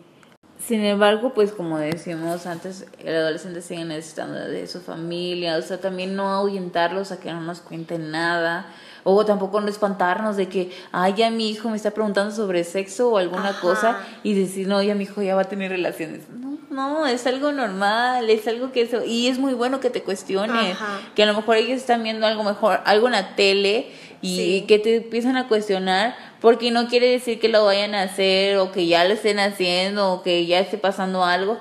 Sin 0.60 0.82
embargo, 0.82 1.34
pues 1.34 1.52
como 1.52 1.80
decíamos 1.80 2.46
antes, 2.46 2.86
el 3.00 3.16
adolescente 3.16 3.62
sigue 3.62 3.86
necesitando 3.86 4.38
de 4.38 4.68
su 4.68 4.82
familia, 4.82 5.58
o 5.58 5.62
sea, 5.64 5.80
también 5.80 6.16
no 6.16 6.28
ahuyentarlos 6.30 7.12
a 7.12 7.20
que 7.20 7.32
no 7.32 7.42
nos 7.42 7.62
cuenten 7.62 8.12
nada, 8.12 8.68
o 9.04 9.26
tampoco 9.26 9.62
no 9.62 9.68
espantarnos 9.70 10.38
de 10.38 10.48
que, 10.50 10.72
ay, 10.92 11.14
ya 11.18 11.30
mi 11.32 11.50
hijo 11.50 11.70
me 11.70 11.78
está 11.78 11.92
preguntando 11.92 12.34
sobre 12.36 12.64
sexo 12.64 13.10
o 13.12 13.18
alguna 13.18 13.50
Ajá. 13.50 13.60
cosa, 13.62 13.98
y 14.24 14.34
decir, 14.34 14.68
no, 14.68 14.82
ya 14.82 14.96
mi 14.96 15.04
hijo 15.06 15.22
ya 15.22 15.36
va 15.36 15.42
a 15.42 15.46
tener 15.46 15.72
relaciones. 15.72 16.22
No, 16.32 16.58
no, 16.70 17.06
es 17.08 17.26
algo 17.28 17.52
normal, 17.52 18.30
es 18.30 18.48
algo 18.48 18.72
que 18.72 18.82
eso, 18.82 19.04
y 19.04 19.28
es 19.28 19.40
muy 19.40 19.54
bueno 19.54 19.80
que 19.80 19.90
te 19.90 20.04
cuestiones, 20.04 20.74
Ajá. 20.74 21.00
que 21.16 21.24
a 21.24 21.26
lo 21.26 21.34
mejor 21.34 21.58
ellos 21.58 21.78
están 21.78 22.04
viendo 22.04 22.26
algo 22.28 22.44
mejor, 22.44 22.82
algo 22.86 23.08
en 23.08 23.14
la 23.14 23.36
tele, 23.36 23.88
y 24.22 24.36
Sí. 24.36 24.66
que 24.68 24.80
te 24.80 24.98
empiezan 24.98 25.38
a 25.38 25.48
cuestionar 25.48 26.14
porque 26.42 26.72
no 26.72 26.88
quiere 26.90 27.08
decir 27.10 27.40
que 27.40 27.48
lo 27.48 27.64
vayan 27.64 27.96
a 27.96 28.02
hacer 28.04 28.58
o 28.58 28.70
que 28.74 28.86
ya 28.86 29.06
lo 29.06 29.14
estén 29.14 29.40
haciendo 29.40 30.12
o 30.12 30.24
que 30.24 30.46
ya 30.46 30.60
esté 30.60 30.78
pasando 30.78 31.24
algo. 31.24 31.58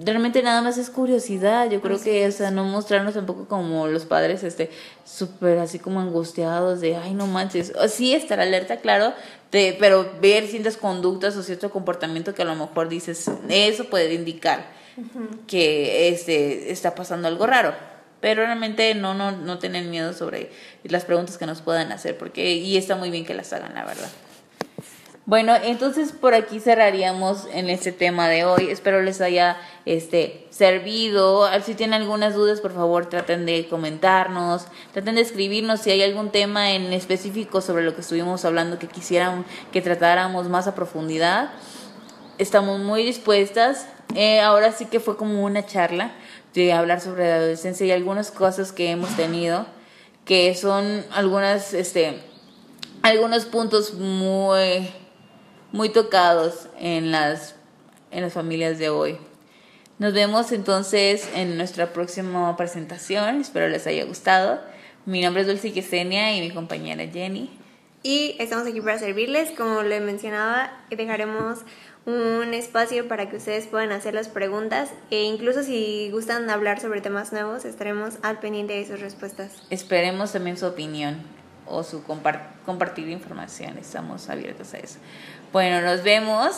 Realmente 0.00 0.42
nada 0.42 0.60
más 0.62 0.78
es 0.78 0.90
curiosidad, 0.90 1.70
yo 1.70 1.80
creo 1.80 1.96
Así 1.96 2.04
que, 2.04 2.26
o 2.26 2.32
sea, 2.32 2.50
no 2.50 2.64
mostrarnos 2.64 3.14
tampoco 3.14 3.46
como 3.46 3.86
los 3.86 4.04
padres, 4.04 4.42
este, 4.42 4.70
súper 5.04 5.58
así 5.58 5.78
como 5.78 6.00
angustiados 6.00 6.80
de, 6.80 6.96
ay, 6.96 7.14
no 7.14 7.26
manches, 7.26 7.72
o 7.76 7.88
sí 7.88 8.14
estar 8.14 8.40
alerta, 8.40 8.78
claro, 8.78 9.12
de, 9.52 9.76
pero 9.78 10.10
ver 10.20 10.46
ciertas 10.46 10.76
conductas 10.76 11.36
o 11.36 11.42
cierto 11.42 11.70
comportamiento 11.70 12.34
que 12.34 12.42
a 12.42 12.46
lo 12.46 12.56
mejor 12.56 12.88
dices, 12.88 13.30
eso 13.48 13.84
puede 13.84 14.14
indicar 14.14 14.66
que 15.46 16.08
este, 16.08 16.72
está 16.72 16.94
pasando 16.94 17.28
algo 17.28 17.46
raro. 17.46 17.74
Pero 18.20 18.42
realmente 18.46 18.94
no, 18.94 19.12
no, 19.12 19.32
no 19.32 19.58
tener 19.58 19.84
miedo 19.84 20.14
sobre 20.14 20.50
las 20.84 21.04
preguntas 21.04 21.36
que 21.36 21.44
nos 21.44 21.60
puedan 21.60 21.92
hacer, 21.92 22.16
porque 22.16 22.52
y 22.52 22.76
está 22.78 22.96
muy 22.96 23.10
bien 23.10 23.26
que 23.26 23.34
las 23.34 23.52
hagan, 23.52 23.74
la 23.74 23.84
verdad. 23.84 24.08
Bueno, 25.26 25.54
entonces 25.56 26.12
por 26.12 26.34
aquí 26.34 26.60
cerraríamos 26.60 27.46
en 27.50 27.70
este 27.70 27.92
tema 27.92 28.28
de 28.28 28.44
hoy. 28.44 28.68
Espero 28.68 29.00
les 29.00 29.22
haya 29.22 29.56
este 29.86 30.46
servido. 30.50 31.48
Si 31.62 31.74
tienen 31.74 32.02
algunas 32.02 32.34
dudas, 32.34 32.60
por 32.60 32.74
favor, 32.74 33.06
traten 33.06 33.46
de 33.46 33.66
comentarnos, 33.66 34.66
traten 34.92 35.14
de 35.14 35.22
escribirnos 35.22 35.80
si 35.80 35.90
hay 35.90 36.02
algún 36.02 36.30
tema 36.30 36.72
en 36.72 36.92
específico 36.92 37.62
sobre 37.62 37.84
lo 37.84 37.94
que 37.94 38.02
estuvimos 38.02 38.44
hablando 38.44 38.78
que 38.78 38.86
quisieran 38.86 39.46
que 39.72 39.80
tratáramos 39.80 40.50
más 40.50 40.66
a 40.66 40.74
profundidad. 40.74 41.52
Estamos 42.36 42.80
muy 42.80 43.02
dispuestas. 43.02 43.86
Eh, 44.14 44.42
ahora 44.42 44.72
sí 44.72 44.84
que 44.84 45.00
fue 45.00 45.16
como 45.16 45.42
una 45.42 45.64
charla 45.64 46.12
de 46.52 46.74
hablar 46.74 47.00
sobre 47.00 47.30
la 47.30 47.36
adolescencia 47.36 47.86
y 47.86 47.92
algunas 47.92 48.30
cosas 48.30 48.72
que 48.72 48.90
hemos 48.90 49.16
tenido, 49.16 49.64
que 50.26 50.54
son 50.54 51.02
algunas, 51.12 51.72
este, 51.72 52.20
algunos 53.02 53.46
puntos 53.46 53.94
muy, 53.94 54.86
muy 55.74 55.88
tocados 55.88 56.68
en 56.78 57.10
las, 57.10 57.56
en 58.12 58.22
las 58.22 58.32
familias 58.32 58.78
de 58.78 58.90
hoy. 58.90 59.18
Nos 59.98 60.12
vemos 60.14 60.52
entonces 60.52 61.28
en 61.34 61.56
nuestra 61.56 61.92
próxima 61.92 62.56
presentación. 62.56 63.40
Espero 63.40 63.68
les 63.68 63.84
haya 63.88 64.04
gustado. 64.04 64.60
Mi 65.04 65.20
nombre 65.20 65.42
es 65.42 65.48
Dulce 65.48 65.72
Yesenia 65.72 66.36
y 66.36 66.40
mi 66.40 66.52
compañera 66.52 67.04
Jenny. 67.12 67.50
Y 68.04 68.36
estamos 68.38 68.68
aquí 68.68 68.80
para 68.80 69.00
servirles, 69.00 69.50
como 69.50 69.82
le 69.82 69.98
mencionaba, 70.00 70.70
dejaremos 70.90 71.58
un 72.06 72.54
espacio 72.54 73.08
para 73.08 73.28
que 73.28 73.38
ustedes 73.38 73.66
puedan 73.66 73.90
hacer 73.90 74.14
las 74.14 74.28
preguntas 74.28 74.90
e 75.10 75.24
incluso 75.24 75.64
si 75.64 76.08
gustan 76.12 76.48
hablar 76.50 76.80
sobre 76.80 77.00
temas 77.00 77.32
nuevos, 77.32 77.64
estaremos 77.64 78.14
al 78.22 78.38
pendiente 78.38 78.74
de 78.74 78.86
sus 78.86 79.00
respuestas. 79.00 79.50
Esperemos 79.70 80.30
también 80.30 80.56
su 80.56 80.66
opinión 80.66 81.16
o 81.66 81.82
su 81.82 82.04
compar- 82.04 82.50
compartir 82.64 83.08
información. 83.08 83.76
Estamos 83.78 84.28
abiertos 84.28 84.72
a 84.74 84.78
eso. 84.78 84.98
Bueno, 85.54 85.80
nos 85.82 86.02
vemos. 86.02 86.56